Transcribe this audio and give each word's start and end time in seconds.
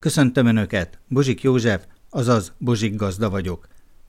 Köszöntöm 0.00 0.46
Önöket, 0.46 0.98
Bozsik 1.08 1.42
József, 1.42 1.84
azaz 2.10 2.52
Bozsik 2.58 2.94
Gazda 2.96 3.30
vagyok. 3.30 3.68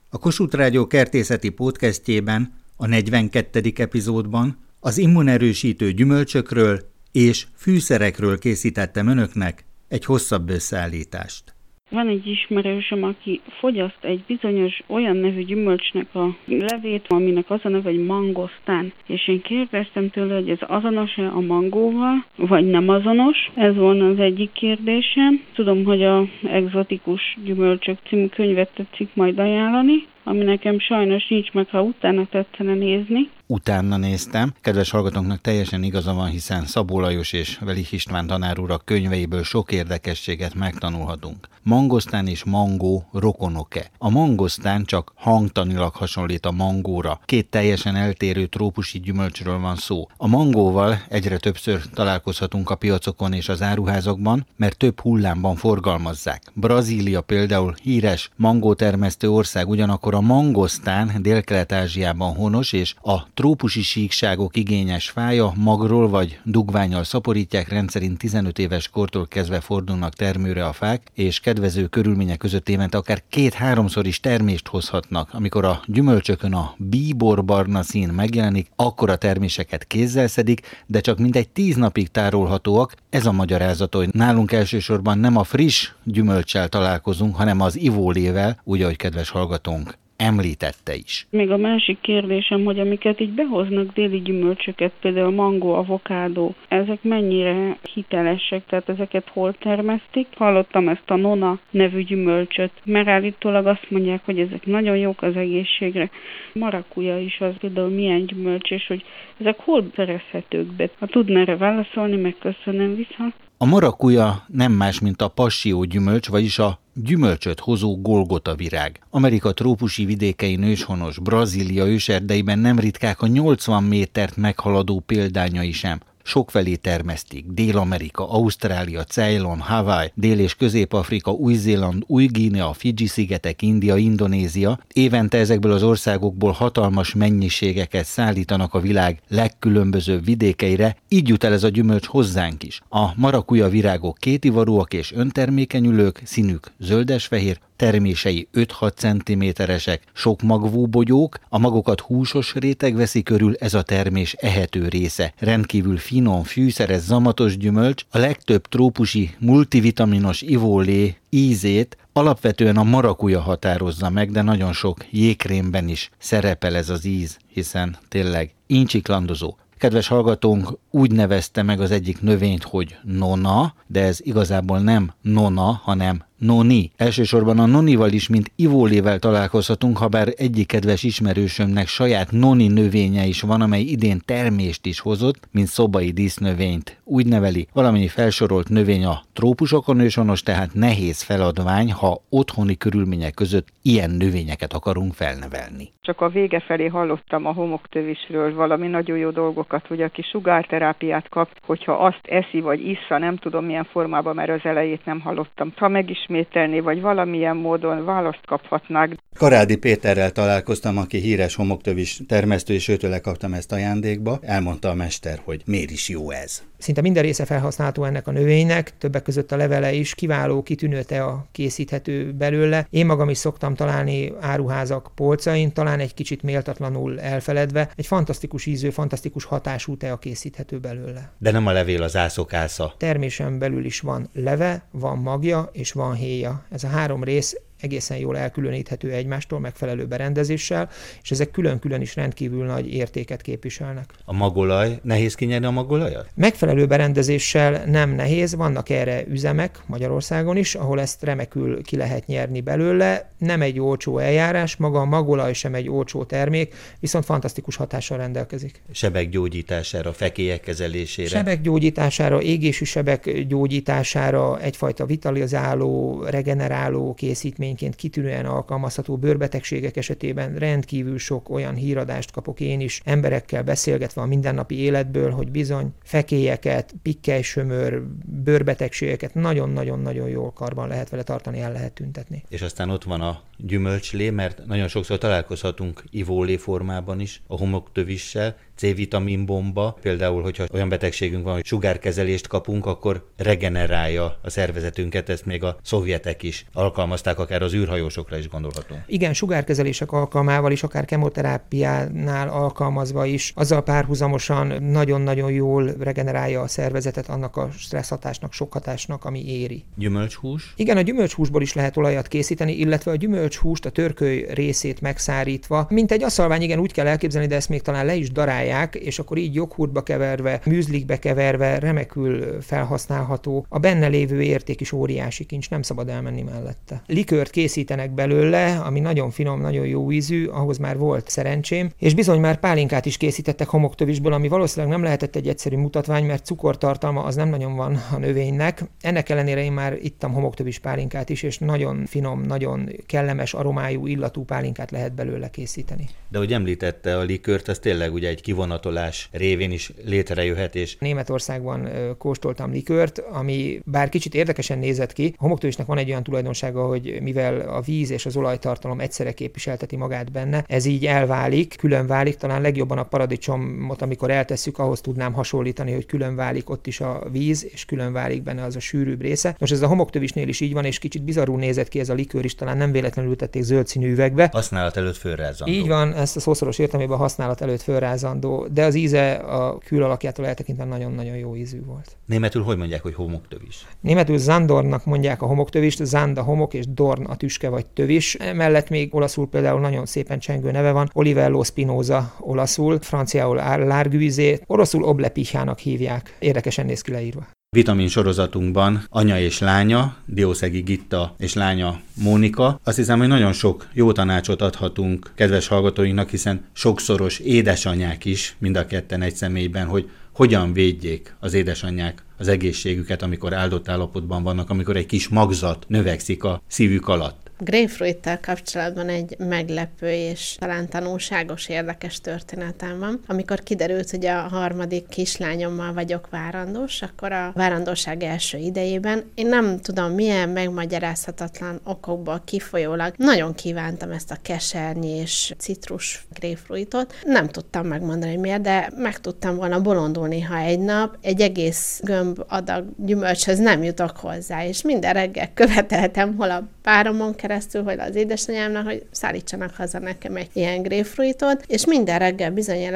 A 0.09 0.17
Kossuth 0.17 0.55
Rádió 0.55 0.87
kertészeti 0.87 1.49
podcastjében, 1.49 2.53
a 2.75 2.87
42. 2.87 3.73
epizódban 3.75 4.57
az 4.79 4.97
immunerősítő 4.97 5.91
gyümölcsökről 5.91 6.91
és 7.11 7.47
fűszerekről 7.55 8.39
készítettem 8.39 9.07
Önöknek 9.07 9.65
egy 9.87 10.05
hosszabb 10.05 10.49
összeállítást. 10.49 11.55
Van 11.89 12.07
egy 12.07 12.27
ismerősöm, 12.27 13.03
aki 13.03 13.41
fogyaszt 13.59 13.97
egy 14.01 14.21
bizonyos 14.27 14.81
olyan 14.87 15.15
nevű 15.17 15.43
gyümölcsnek 15.43 16.15
a 16.15 16.35
levét, 16.45 17.05
aminek 17.07 17.49
az 17.49 17.59
a 17.63 17.69
neve, 17.69 17.89
hogy 17.89 18.05
mangosztán. 18.05 18.93
És 19.07 19.27
én 19.27 19.41
kérdeztem 19.41 20.09
tőle, 20.09 20.33
hogy 20.33 20.49
ez 20.49 20.59
azonos-e 20.61 21.27
a 21.27 21.39
mangóval, 21.39 22.25
vagy 22.35 22.65
nem 22.65 22.89
azonos. 22.89 23.37
Ez 23.55 23.75
volna 23.75 24.07
az 24.07 24.19
egyik 24.19 24.51
kérdésem. 24.51 25.41
Tudom, 25.53 25.83
hogy 25.83 26.03
a 26.03 26.25
Exotikus 26.43 27.37
Gyümölcsök 27.45 27.97
című 28.07 28.27
könyvet 28.27 28.73
tetszik 28.73 29.09
majd 29.13 29.39
ajánlani, 29.39 30.05
ami 30.29 30.43
nekem 30.43 30.79
sajnos 30.79 31.27
nincs 31.27 31.51
meg, 31.51 31.67
ha 31.69 31.81
utána 31.81 32.27
tetszene 32.31 32.73
nézni 32.73 33.29
utána 33.49 33.97
néztem. 33.97 34.53
Kedves 34.61 34.89
hallgatóknak 34.89 35.41
teljesen 35.41 35.83
igaza 35.83 36.13
van, 36.13 36.29
hiszen 36.29 36.65
Szabó 36.65 36.99
Lajos 36.99 37.33
és 37.33 37.57
Velich 37.57 37.93
István 37.93 38.27
tanár 38.27 38.59
urak 38.59 38.85
könyveiből 38.85 39.43
sok 39.43 39.71
érdekességet 39.71 40.55
megtanulhatunk. 40.55 41.47
Mangosztán 41.63 42.27
és 42.27 42.43
mangó 42.43 43.03
rokonok-e? 43.13 43.91
A 43.97 44.09
mangosztán 44.09 44.83
csak 44.83 45.11
hangtanilag 45.15 45.95
hasonlít 45.95 46.45
a 46.45 46.51
mangóra. 46.51 47.19
Két 47.25 47.49
teljesen 47.49 47.95
eltérő 47.95 48.45
trópusi 48.45 48.99
gyümölcsről 48.99 49.59
van 49.59 49.75
szó. 49.75 50.07
A 50.17 50.27
mangóval 50.27 51.01
egyre 51.09 51.37
többször 51.37 51.81
találkozhatunk 51.93 52.69
a 52.69 52.75
piacokon 52.75 53.33
és 53.33 53.49
az 53.49 53.61
áruházakban, 53.61 54.45
mert 54.55 54.77
több 54.77 54.99
hullámban 54.99 55.55
forgalmazzák. 55.55 56.41
Brazília 56.53 57.21
például 57.21 57.75
híres 57.81 58.29
mangótermesztő 58.35 59.29
ország, 59.29 59.69
ugyanakkor 59.69 60.13
a 60.13 60.18
mangosztán 60.21 61.11
Dél-Kelet-Ázsiában 61.19 62.35
honos 62.35 62.73
és 62.73 62.95
a 63.01 63.33
trópusi 63.33 63.81
síkságok 63.81 64.55
igényes 64.55 65.09
fája, 65.09 65.53
magról 65.55 66.09
vagy 66.09 66.39
dugványal 66.43 67.03
szaporítják, 67.03 67.69
rendszerint 67.69 68.17
15 68.17 68.59
éves 68.59 68.87
kortól 68.87 69.27
kezdve 69.27 69.59
fordulnak 69.59 70.13
termőre 70.13 70.65
a 70.65 70.73
fák, 70.73 71.01
és 71.13 71.39
kedvező 71.39 71.87
körülmények 71.87 72.37
között 72.37 72.69
évente 72.69 72.97
akár 72.97 73.23
két-háromszor 73.29 74.05
is 74.05 74.19
termést 74.19 74.67
hozhatnak. 74.67 75.29
Amikor 75.33 75.65
a 75.65 75.81
gyümölcsökön 75.85 76.53
a 76.53 76.73
bíbor 76.77 77.45
barna 77.45 77.83
szín 77.83 78.09
megjelenik, 78.09 78.71
akkor 78.75 79.09
a 79.09 79.15
terméseket 79.15 79.85
kézzel 79.85 80.27
szedik, 80.27 80.83
de 80.85 80.99
csak 80.99 81.17
mindegy 81.17 81.49
tíz 81.49 81.75
napig 81.75 82.07
tárolhatóak. 82.07 82.95
Ez 83.09 83.25
a 83.25 83.31
magyarázat, 83.31 83.95
hogy 83.95 84.09
nálunk 84.11 84.51
elsősorban 84.51 85.17
nem 85.17 85.37
a 85.37 85.43
friss 85.43 85.91
gyümölcsel 86.03 86.67
találkozunk, 86.67 87.35
hanem 87.35 87.61
az 87.61 87.77
ivólével, 87.77 88.61
úgy, 88.63 88.81
ahogy 88.81 88.95
kedves 88.95 89.29
hallgatónk 89.29 89.97
említette 90.19 90.95
is. 90.95 91.27
Még 91.29 91.51
a 91.51 91.57
másik 91.57 92.01
kérdésem, 92.01 92.63
hogy 92.63 92.79
amiket 92.79 93.19
így 93.19 93.31
behoznak 93.31 93.93
déli 93.93 94.21
gyümölcsöket, 94.21 94.91
például 95.01 95.31
mango, 95.31 95.69
avokádó, 95.73 96.55
ezek 96.67 97.03
mennyire 97.03 97.77
hitelesek, 97.93 98.65
tehát 98.65 98.89
ezeket 98.89 99.29
hol 99.33 99.53
termesztik? 99.53 100.27
Hallottam 100.35 100.87
ezt 100.87 101.09
a 101.09 101.15
nona 101.15 101.59
nevű 101.71 102.03
gyümölcsöt, 102.03 102.71
mert 102.85 103.07
állítólag 103.07 103.65
azt 103.65 103.89
mondják, 103.89 104.25
hogy 104.25 104.39
ezek 104.39 104.65
nagyon 104.65 104.97
jók 104.97 105.21
az 105.21 105.35
egészségre. 105.35 106.09
Marakuja 106.53 107.19
is 107.19 107.39
az 107.39 107.53
például 107.59 107.89
milyen 107.89 108.25
gyümölcs, 108.25 108.71
és 108.71 108.87
hogy 108.87 109.03
ezek 109.37 109.59
hol 109.59 109.91
szerezhetők 109.95 110.65
be. 110.75 110.89
Ha 110.99 111.05
tudna 111.05 111.39
erre 111.39 111.57
válaszolni, 111.57 112.15
megköszönöm 112.15 112.95
vissza. 112.95 113.33
A 113.61 113.65
marakuja 113.65 114.45
nem 114.47 114.71
más, 114.71 114.99
mint 114.99 115.21
a 115.21 115.27
passió 115.27 115.83
gyümölcs, 115.83 116.27
vagyis 116.27 116.59
a 116.59 116.79
gyümölcsöt 116.93 117.59
hozó 117.59 118.01
Golgota 118.01 118.55
virág. 118.55 118.99
Amerika 119.09 119.53
trópusi 119.53 120.05
vidékei 120.05 120.55
nőshonos 120.55 121.19
Brazília 121.19 121.85
őserdeiben 121.85 122.59
nem 122.59 122.79
ritkák 122.79 123.21
a 123.21 123.27
80 123.27 123.83
métert 123.83 124.35
meghaladó 124.35 124.99
példányai 124.99 125.71
sem 125.71 125.99
sokfelé 126.29 126.75
termesztik. 126.75 127.45
Dél-Amerika, 127.47 128.31
Ausztrália, 128.31 129.03
Ceylon, 129.03 129.59
Hawaii, 129.59 130.11
Dél- 130.13 130.39
és 130.39 130.55
Közép-Afrika, 130.55 131.31
Új-Zéland, 131.31 132.03
Új-Guinea, 132.07 132.73
Fidzsi-szigetek, 132.73 133.61
India, 133.61 133.95
Indonézia. 133.97 134.79
Évente 134.93 135.37
ezekből 135.37 135.71
az 135.71 135.83
országokból 135.83 136.51
hatalmas 136.51 137.13
mennyiségeket 137.13 138.05
szállítanak 138.05 138.73
a 138.73 138.79
világ 138.79 139.21
legkülönbözőbb 139.27 140.25
vidékeire, 140.25 140.95
így 141.07 141.27
jut 141.27 141.43
el 141.43 141.53
ez 141.53 141.63
a 141.63 141.69
gyümölcs 141.69 142.05
hozzánk 142.05 142.63
is. 142.63 142.81
A 142.89 143.05
marakuja 143.15 143.69
virágok 143.69 144.17
kétivarúak 144.17 144.93
és 144.93 145.11
öntermékenyülők, 145.11 146.21
színük 146.23 146.71
zöldes-fehér, 146.79 147.59
termései 147.79 148.47
5-6 148.53 149.55
cm-esek, 149.55 150.03
sok 150.13 150.41
magvú 150.41 150.85
bogyók, 150.85 151.39
a 151.49 151.57
magokat 151.57 151.99
húsos 151.99 152.53
réteg 152.53 152.95
veszi 152.95 153.23
körül, 153.23 153.55
ez 153.59 153.73
a 153.73 153.81
termés 153.81 154.33
ehető 154.33 154.87
része. 154.87 155.33
Rendkívül 155.37 155.97
finom, 155.97 156.43
fűszeres, 156.43 157.01
zamatos 157.01 157.57
gyümölcs, 157.57 158.05
a 158.11 158.17
legtöbb 158.17 158.67
trópusi 158.67 159.35
multivitaminos 159.39 160.41
ivólé 160.41 161.15
ízét 161.29 161.97
alapvetően 162.13 162.77
a 162.77 162.83
marakuja 162.83 163.39
határozza 163.41 164.09
meg, 164.09 164.31
de 164.31 164.41
nagyon 164.41 164.73
sok 164.73 165.05
jégkrémben 165.09 165.87
is 165.87 166.09
szerepel 166.17 166.75
ez 166.75 166.89
az 166.89 167.05
íz, 167.05 167.37
hiszen 167.53 167.97
tényleg 168.07 168.53
incsiklandozó. 168.67 169.55
Kedves 169.77 170.07
hallgatónk 170.07 170.77
úgy 170.91 171.11
nevezte 171.11 171.63
meg 171.63 171.81
az 171.81 171.91
egyik 171.91 172.21
növényt, 172.21 172.63
hogy 172.63 172.97
nona, 173.03 173.73
de 173.87 174.01
ez 174.01 174.19
igazából 174.21 174.79
nem 174.79 175.13
nona, 175.21 175.81
hanem 175.83 176.23
noni. 176.39 176.91
Elsősorban 176.95 177.59
a 177.59 177.65
nonival 177.65 178.11
is, 178.11 178.27
mint 178.27 178.51
ivólével 178.55 179.19
találkozhatunk, 179.19 179.97
ha 179.97 180.07
bár 180.07 180.33
egyik 180.37 180.67
kedves 180.67 181.03
ismerősömnek 181.03 181.87
saját 181.87 182.31
noni 182.31 182.67
növénye 182.67 183.25
is 183.25 183.41
van, 183.41 183.61
amely 183.61 183.81
idén 183.81 184.21
termést 184.25 184.85
is 184.85 184.99
hozott, 184.99 185.47
mint 185.51 185.67
szobai 185.67 186.11
dísznövényt. 186.11 186.97
Úgy 187.03 187.25
neveli, 187.25 187.67
valamennyi 187.73 188.07
felsorolt 188.07 188.69
növény 188.69 189.05
a 189.05 189.23
trópusokon 189.33 189.99
ősonos, 189.99 190.41
tehát 190.41 190.73
nehéz 190.73 191.21
feladvány, 191.21 191.91
ha 191.91 192.21
otthoni 192.29 192.77
körülmények 192.77 193.33
között 193.33 193.67
ilyen 193.81 194.09
növényeket 194.09 194.73
akarunk 194.73 195.13
felnevelni. 195.13 195.91
Csak 196.09 196.21
a 196.21 196.29
vége 196.29 196.59
felé 196.59 196.87
hallottam 196.87 197.45
a 197.45 197.53
homoktövisről 197.53 198.53
valami 198.53 198.87
nagyon 198.87 199.17
jó 199.17 199.29
dolgokat, 199.29 199.87
hogy 199.87 200.01
aki 200.01 200.21
sugárterápiát 200.21 201.29
kap, 201.29 201.49
hogyha 201.65 201.93
azt 201.93 202.21
eszi 202.21 202.59
vagy 202.61 202.87
issza, 202.87 203.17
nem 203.17 203.37
tudom 203.37 203.65
milyen 203.65 203.83
formában, 203.91 204.35
mert 204.35 204.49
az 204.49 204.59
elejét 204.63 205.05
nem 205.05 205.19
hallottam. 205.19 205.73
Ha 205.75 205.87
megismételni, 205.87 206.79
vagy 206.79 207.01
valamilyen 207.01 207.55
módon 207.55 208.05
választ 208.05 208.45
kaphatnák. 208.45 209.15
Karádi 209.37 209.77
Péterrel 209.77 210.31
találkoztam, 210.31 210.97
aki 210.97 211.17
híres 211.17 211.55
homoktövis 211.55 212.19
termesztő, 212.27 212.73
és 212.73 212.87
őtőle 212.87 213.19
kaptam 213.19 213.53
ezt 213.53 213.71
ajándékba. 213.71 214.37
Elmondta 214.41 214.89
a 214.89 214.95
mester, 214.95 215.39
hogy 215.43 215.61
miért 215.65 215.91
is 215.91 216.09
jó 216.09 216.29
ez. 216.29 216.63
Szinte 216.77 217.01
minden 217.01 217.23
része 217.23 217.45
felhasználható 217.45 218.03
ennek 218.03 218.27
a 218.27 218.31
növénynek, 218.31 218.97
többek 218.97 219.23
között 219.23 219.51
a 219.51 219.57
levele 219.57 219.93
is, 219.93 220.15
kiváló 220.15 220.63
kitűnő 220.63 221.01
a 221.09 221.45
készíthető 221.51 222.31
belőle. 222.31 222.87
Én 222.89 223.05
magam 223.05 223.29
is 223.29 223.37
szoktam 223.37 223.75
találni 223.75 224.33
áruházak 224.39 225.11
polcain, 225.15 225.73
talán 225.73 225.98
egy 225.99 226.13
kicsit 226.13 226.41
méltatlanul 226.41 227.19
elfeledve. 227.19 227.91
Egy 227.95 228.05
fantasztikus 228.05 228.65
ízű, 228.65 228.89
fantasztikus 228.89 229.43
hatású 229.43 229.97
tea 229.97 230.17
készíthető 230.17 230.79
belőle. 230.79 231.31
De 231.37 231.51
nem 231.51 231.67
a 231.67 231.71
levél 231.71 232.03
az 232.03 232.15
ászokásza. 232.15 232.93
Termésen 232.97 233.59
belül 233.59 233.85
is 233.85 233.99
van 233.99 234.29
leve, 234.33 234.87
van 234.91 235.17
magja 235.17 235.69
és 235.71 235.91
van 235.91 236.13
héja. 236.13 236.65
Ez 236.69 236.83
a 236.83 236.87
három 236.87 237.23
rész 237.23 237.55
egészen 237.79 238.17
jól 238.17 238.37
elkülöníthető 238.37 239.11
egymástól 239.11 239.59
megfelelő 239.59 240.05
berendezéssel, 240.05 240.89
és 241.21 241.31
ezek 241.31 241.51
külön-külön 241.51 242.01
is 242.01 242.15
rendkívül 242.15 242.65
nagy 242.65 242.93
értéket 242.93 243.41
képviselnek. 243.41 244.13
A 244.25 244.33
magolaj, 244.33 244.99
nehéz 245.03 245.35
kinyerni 245.35 245.65
a 245.65 245.71
magolajat? 245.71 246.29
Megfelelő 246.35 246.85
berendezéssel 246.85 247.85
nem 247.85 248.09
nehéz, 248.09 248.55
vannak 248.55 248.89
erre 248.89 249.23
üzemek 249.27 249.79
Magyarországon 249.85 250.57
is, 250.57 250.75
ahol 250.75 250.99
ezt 250.99 251.23
remekül 251.23 251.83
ki 251.83 251.95
lehet 251.95 252.25
nyerni 252.25 252.61
belőle. 252.61 253.31
Nem 253.37 253.61
egy 253.61 253.79
olcsó 253.79 254.17
eljárás, 254.17 254.75
maga 254.75 254.99
a 254.99 255.05
magolaj 255.05 255.53
sem 255.53 255.73
egy 255.73 255.89
olcsó 255.89 256.23
termék, 256.23 256.73
viszont 256.99 257.25
fantasztikus 257.25 257.75
hatással 257.75 258.17
rendelkezik. 258.17 258.81
Sebek 258.91 259.29
gyógyítására, 259.29 260.13
fekélyek 260.13 260.59
kezelésére? 260.59 261.29
Sebek 261.29 261.61
gyógyítására, 261.61 262.41
égésű 262.41 262.85
sebek 262.85 263.47
gyógyítására, 263.47 264.59
egyfajta 264.61 265.05
vitalizáló, 265.05 266.23
regeneráló 266.23 267.13
készítmény 267.13 267.68
növényként 267.69 267.95
kitűnően 267.95 268.45
alkalmazható 268.45 269.17
bőrbetegségek 269.17 269.97
esetében 269.97 270.55
rendkívül 270.55 271.17
sok 271.17 271.49
olyan 271.49 271.75
híradást 271.75 272.31
kapok 272.31 272.59
én 272.59 272.79
is, 272.79 273.01
emberekkel 273.05 273.63
beszélgetve 273.63 274.21
a 274.21 274.25
mindennapi 274.25 274.79
életből, 274.79 275.31
hogy 275.31 275.51
bizony 275.51 275.93
fekélyeket, 276.03 276.93
pikkelysömör, 277.01 278.01
bőrbetegségeket 278.25 279.33
nagyon-nagyon-nagyon 279.33 280.29
jól 280.29 280.51
karban 280.51 280.87
lehet 280.87 281.09
vele 281.09 281.23
tartani, 281.23 281.59
el 281.59 281.71
lehet 281.71 281.93
tüntetni. 281.93 282.43
És 282.49 282.61
aztán 282.61 282.89
ott 282.89 283.03
van 283.03 283.21
a 283.21 283.41
gyümölcslé, 283.57 284.29
mert 284.29 284.65
nagyon 284.65 284.87
sokszor 284.87 285.17
találkozhatunk 285.17 286.03
ivólé 286.09 286.57
formában 286.57 287.19
is 287.19 287.41
a 287.47 287.57
homoktövissel, 287.57 288.55
C-vitamin 288.79 289.45
bomba, 289.45 289.97
például, 290.01 290.41
hogyha 290.41 290.65
olyan 290.73 290.89
betegségünk 290.89 291.43
van, 291.43 291.53
hogy 291.53 291.65
sugárkezelést 291.65 292.47
kapunk, 292.47 292.85
akkor 292.85 293.27
regenerálja 293.37 294.39
a 294.41 294.49
szervezetünket, 294.49 295.29
ezt 295.29 295.45
még 295.45 295.63
a 295.63 295.77
szovjetek 295.83 296.43
is 296.43 296.65
alkalmazták, 296.73 297.39
akár 297.39 297.61
az 297.61 297.73
űrhajósokra 297.73 298.37
is 298.37 298.49
gondolhatunk. 298.49 299.01
Igen, 299.07 299.33
sugárkezelések 299.33 300.11
alkalmával 300.11 300.71
is, 300.71 300.83
akár 300.83 301.05
kemoterápiánál 301.05 302.49
alkalmazva 302.49 303.25
is, 303.25 303.51
azzal 303.55 303.83
párhuzamosan 303.83 304.83
nagyon-nagyon 304.83 305.51
jól 305.51 305.93
regenerálja 305.99 306.61
a 306.61 306.67
szervezetet 306.67 307.29
annak 307.29 307.57
a 307.57 307.69
stressz 307.77 308.09
hatásnak, 308.09 308.53
sok 308.53 308.73
hatásnak, 308.73 309.25
ami 309.25 309.45
éri. 309.45 309.83
Gyümölcshús? 309.95 310.73
Igen, 310.75 310.97
a 310.97 311.01
gyümölcshúsból 311.01 311.61
is 311.61 311.73
lehet 311.73 311.97
olajat 311.97 312.27
készíteni, 312.27 312.73
illetve 312.73 313.11
a 313.11 313.15
gyümölcshúst, 313.15 313.85
a 313.85 313.89
törköly 313.89 314.45
részét 314.49 315.01
megszárítva. 315.01 315.87
Mint 315.89 316.11
egy 316.11 316.23
aszalvány, 316.23 316.61
igen, 316.61 316.79
úgy 316.79 316.91
kell 316.91 317.07
elképzelni, 317.07 317.47
de 317.47 317.55
ezt 317.55 317.69
még 317.69 317.81
talán 317.81 318.05
le 318.05 318.15
is 318.15 318.31
darálják 318.31 318.67
csinálják, 318.69 318.95
és 318.95 319.19
akkor 319.19 319.37
így 319.37 319.55
joghurtba 319.55 320.01
keverve, 320.03 320.61
műzlikbe 320.65 321.19
keverve 321.19 321.79
remekül 321.79 322.61
felhasználható. 322.61 323.65
A 323.69 323.79
benne 323.79 324.07
lévő 324.07 324.41
érték 324.41 324.81
is 324.81 324.91
óriási 324.91 325.45
kincs, 325.45 325.69
nem 325.69 325.81
szabad 325.81 326.09
elmenni 326.09 326.41
mellette. 326.41 327.01
Likört 327.07 327.49
készítenek 327.49 328.11
belőle, 328.11 328.81
ami 328.85 328.99
nagyon 328.99 329.31
finom, 329.31 329.61
nagyon 329.61 329.85
jó 329.85 330.11
ízű, 330.11 330.45
ahhoz 330.45 330.77
már 330.77 330.97
volt 330.97 331.29
szerencsém, 331.29 331.89
és 331.97 332.13
bizony 332.13 332.39
már 332.39 332.59
pálinkát 332.59 333.05
is 333.05 333.17
készítettek 333.17 333.67
homoktövisből, 333.67 334.33
ami 334.33 334.47
valószínűleg 334.47 334.91
nem 334.91 335.03
lehetett 335.03 335.35
egy 335.35 335.47
egyszerű 335.47 335.77
mutatvány, 335.77 336.25
mert 336.25 336.45
cukortartalma 336.45 337.23
az 337.23 337.35
nem 337.35 337.49
nagyon 337.49 337.75
van 337.75 337.99
a 338.11 338.17
növénynek. 338.17 338.83
Ennek 339.01 339.29
ellenére 339.29 339.63
én 339.63 339.71
már 339.71 339.97
ittam 340.01 340.33
homoktövis 340.33 340.79
pálinkát 340.79 341.29
is, 341.29 341.43
és 341.43 341.57
nagyon 341.57 342.05
finom, 342.05 342.41
nagyon 342.41 342.89
kellemes 343.05 343.53
aromájú, 343.53 344.07
illatú 344.07 344.43
pálinkát 344.43 344.91
lehet 344.91 345.13
belőle 345.13 345.49
készíteni. 345.49 346.09
De 346.29 346.37
hogy 346.37 346.53
említette 346.53 347.17
a 347.17 347.21
likört, 347.21 347.67
az 347.67 347.79
tényleg 347.79 348.13
ugye 348.13 348.29
egy 348.29 348.41
kivonatolás 348.59 349.29
révén 349.31 349.71
is 349.71 349.91
létrejöhet. 350.05 350.75
És... 350.75 350.97
Németországban 350.99 351.89
kóstoltam 352.17 352.71
likört, 352.71 353.17
ami 353.31 353.81
bár 353.85 354.09
kicsit 354.09 354.35
érdekesen 354.35 354.79
nézett 354.79 355.13
ki, 355.13 355.33
a 355.37 355.41
homoktőisnek 355.41 355.87
van 355.87 355.97
egy 355.97 356.09
olyan 356.09 356.23
tulajdonsága, 356.23 356.87
hogy 356.87 357.17
mivel 357.21 357.59
a 357.59 357.81
víz 357.81 358.11
és 358.11 358.25
az 358.25 358.35
olajtartalom 358.35 358.99
egyszerre 358.99 359.31
képviselteti 359.31 359.95
magát 359.95 360.31
benne, 360.31 360.63
ez 360.67 360.85
így 360.85 361.05
elválik, 361.05 361.75
külön 361.77 362.07
válik, 362.07 362.35
talán 362.35 362.61
legjobban 362.61 362.97
a 362.97 363.03
paradicsomot, 363.03 364.01
amikor 364.01 364.31
eltesszük, 364.31 364.79
ahhoz 364.79 365.01
tudnám 365.01 365.33
hasonlítani, 365.33 365.93
hogy 365.93 366.05
külön 366.05 366.35
válik 366.35 366.69
ott 366.69 366.87
is 366.87 367.01
a 367.01 367.23
víz, 367.31 367.67
és 367.71 367.85
külön 367.85 368.13
válik 368.13 368.43
benne 368.43 368.63
az 368.63 368.75
a 368.75 368.79
sűrűbb 368.79 369.21
része. 369.21 369.55
Most 369.59 369.71
ez 369.71 369.81
a 369.81 369.87
homoktövisnél 369.87 370.47
is 370.47 370.59
így 370.59 370.73
van, 370.73 370.85
és 370.85 370.99
kicsit 370.99 371.23
bizarrul 371.23 371.57
nézett 371.57 371.87
ki 371.87 371.99
ez 371.99 372.09
a 372.09 372.13
likőr 372.13 372.45
is, 372.45 372.55
talán 372.55 372.77
nem 372.77 372.91
véletlenül 372.91 373.31
ültették 373.31 373.63
zöld 373.63 373.87
színű 373.87 374.11
üvegbe. 374.11 374.49
Használat 374.51 374.97
előtt 374.97 375.17
fölrázandó. 375.17 375.73
Így 375.73 375.87
van, 375.87 376.13
ezt 376.13 376.35
a 376.35 376.39
szószoros 376.39 376.79
értelmében 376.79 377.17
használat 377.17 377.61
előtt 377.61 377.81
fölrázandó, 377.81 378.38
de 378.71 378.85
az 378.85 378.95
íze 378.95 379.31
a 379.31 379.77
külalakjától 379.77 380.45
eltekintve 380.45 380.83
nagyon-nagyon 380.83 381.35
jó 381.37 381.55
ízű 381.55 381.83
volt. 381.83 382.17
Németül 382.25 382.63
hogy 382.63 382.77
mondják, 382.77 383.01
hogy 383.01 383.13
homoktövis? 383.13 383.87
Németül 384.01 384.37
Zandornak 384.37 385.05
mondják 385.05 385.41
a 385.41 385.45
homoktövist, 385.45 386.03
Zand 386.03 386.37
a 386.37 386.41
homok 386.41 386.73
és 386.73 386.85
Dorn 386.87 387.23
a 387.23 387.35
tüske 387.35 387.69
vagy 387.69 387.85
tövis. 387.85 388.35
Emellett 388.35 388.89
még 388.89 389.15
olaszul 389.15 389.49
például 389.49 389.79
nagyon 389.79 390.05
szépen 390.05 390.39
csengő 390.39 390.71
neve 390.71 390.91
van, 390.91 391.09
Olivello 391.13 391.63
Spinoza 391.63 392.33
olaszul, 392.39 392.99
franciául 392.99 393.55
Larguizé, 393.55 394.59
oroszul 394.65 395.03
Oblepichának 395.03 395.79
hívják. 395.79 396.35
Érdekesen 396.39 396.85
néz 396.85 397.01
ki 397.01 397.11
leírva. 397.11 397.47
Vitamin 397.71 398.07
sorozatunkban 398.07 399.05
anya 399.09 399.39
és 399.39 399.59
lánya, 399.59 400.15
Diószegi 400.25 400.79
Gitta 400.79 401.35
és 401.37 401.53
lánya 401.53 401.99
Mónika. 402.13 402.79
Azt 402.83 402.97
hiszem, 402.97 403.19
hogy 403.19 403.27
nagyon 403.27 403.53
sok 403.53 403.87
jó 403.93 404.11
tanácsot 404.11 404.61
adhatunk 404.61 405.31
kedves 405.35 405.67
hallgatóinknak, 405.67 406.29
hiszen 406.29 406.65
sokszoros 406.73 407.39
édesanyák 407.39 408.25
is, 408.25 408.55
mind 408.59 408.75
a 408.75 408.85
ketten 408.85 409.21
egy 409.21 409.35
személyben, 409.35 409.87
hogy 409.87 410.09
hogyan 410.31 410.73
védjék 410.73 411.35
az 411.39 411.53
édesanyák 411.53 412.23
az 412.37 412.47
egészségüket, 412.47 413.21
amikor 413.21 413.53
áldott 413.53 413.89
állapotban 413.89 414.43
vannak, 414.43 414.69
amikor 414.69 414.95
egy 414.95 415.05
kis 415.05 415.27
magzat 415.27 415.85
növekszik 415.87 416.43
a 416.43 416.61
szívük 416.67 417.07
alatt 417.07 417.48
grapefruit 417.59 418.39
kapcsolatban 418.41 419.09
egy 419.09 419.35
meglepő 419.37 420.11
és 420.11 420.55
talán 420.59 420.89
tanulságos 420.89 421.69
érdekes 421.69 422.21
történetem 422.21 422.99
van. 422.99 423.19
Amikor 423.27 423.63
kiderült, 423.63 424.09
hogy 424.09 424.25
a 424.25 424.37
harmadik 424.37 425.07
kislányommal 425.07 425.93
vagyok 425.93 426.29
várandós, 426.29 427.01
akkor 427.01 427.31
a 427.31 427.51
várandóság 427.55 428.23
első 428.23 428.57
idejében 428.57 429.23
én 429.35 429.47
nem 429.47 429.79
tudom 429.79 430.11
milyen 430.11 430.49
megmagyarázhatatlan 430.49 431.79
okokból 431.83 432.41
kifolyólag 432.45 433.13
nagyon 433.17 433.53
kívántam 433.53 434.11
ezt 434.11 434.31
a 434.31 434.37
kesernyi 434.41 435.09
és 435.09 435.53
citrus 435.57 436.25
grapefruitot. 436.33 437.13
Nem 437.23 437.47
tudtam 437.47 437.87
megmondani, 437.87 438.31
hogy 438.31 438.41
miért, 438.41 438.61
de 438.61 438.89
meg 438.95 439.19
tudtam 439.19 439.55
volna 439.55 439.81
bolondulni, 439.81 440.41
ha 440.41 440.57
egy 440.57 440.79
nap 440.79 441.17
egy 441.21 441.41
egész 441.41 441.99
gömb 442.03 442.43
adag 442.47 442.85
gyümölcshez 442.97 443.59
nem 443.59 443.83
jutok 443.83 444.17
hozzá, 444.17 444.65
és 444.65 444.81
minden 444.81 445.13
reggel 445.13 445.53
követeltem 445.53 446.35
hol 446.35 446.51
a 446.51 446.67
páromon 446.81 447.35
keresztül, 447.35 447.48
hogy 447.83 447.99
az 447.99 448.15
édesanyámnak, 448.15 448.85
hogy 448.85 449.05
szállítsanak 449.11 449.75
haza 449.75 449.99
nekem 449.99 450.35
egy 450.35 450.49
ilyen 450.53 450.81
grapefruitot, 450.81 451.63
és 451.67 451.85
minden 451.85 452.19
reggel 452.19 452.51
bizony 452.51 452.89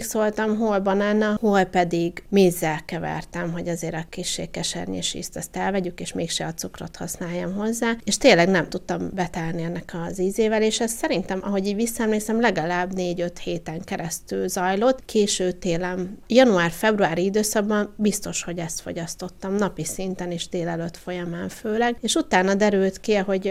szóltam, 0.00 0.56
hol 0.56 0.78
banána, 0.78 1.36
hol 1.40 1.64
pedig 1.64 2.22
mézzel 2.28 2.80
kevertem, 2.84 3.52
hogy 3.52 3.68
azért 3.68 3.94
a 3.94 4.06
kis 4.08 4.40
kesernyés 4.50 5.14
ízt 5.14 5.36
ezt 5.36 5.56
elvegyük, 5.56 6.00
és 6.00 6.12
mégse 6.12 6.46
a 6.46 6.54
cukrot 6.54 6.96
használjam 6.96 7.54
hozzá, 7.54 7.96
és 8.04 8.18
tényleg 8.18 8.48
nem 8.48 8.68
tudtam 8.68 9.10
betelni 9.14 9.62
ennek 9.62 9.92
az 10.08 10.20
ízével, 10.20 10.62
és 10.62 10.80
ez 10.80 10.92
szerintem, 10.92 11.40
ahogy 11.42 11.66
így 11.66 11.74
visszaemlékszem, 11.74 12.40
legalább 12.40 12.90
4-5 12.96 13.30
héten 13.42 13.80
keresztül 13.84 14.48
zajlott, 14.48 15.04
késő 15.04 15.52
télen, 15.52 16.18
január-februári 16.26 17.24
időszakban 17.24 17.94
biztos, 17.96 18.42
hogy 18.42 18.58
ezt 18.58 18.80
fogyasztottam 18.80 19.54
napi 19.54 19.84
szinten 19.84 20.30
és 20.30 20.48
délelőtt 20.48 20.96
folyamán 20.96 21.48
főleg, 21.48 21.96
és 22.00 22.14
utána 22.14 22.54
derült 22.54 23.00
ki, 23.00 23.14
hogy 23.14 23.46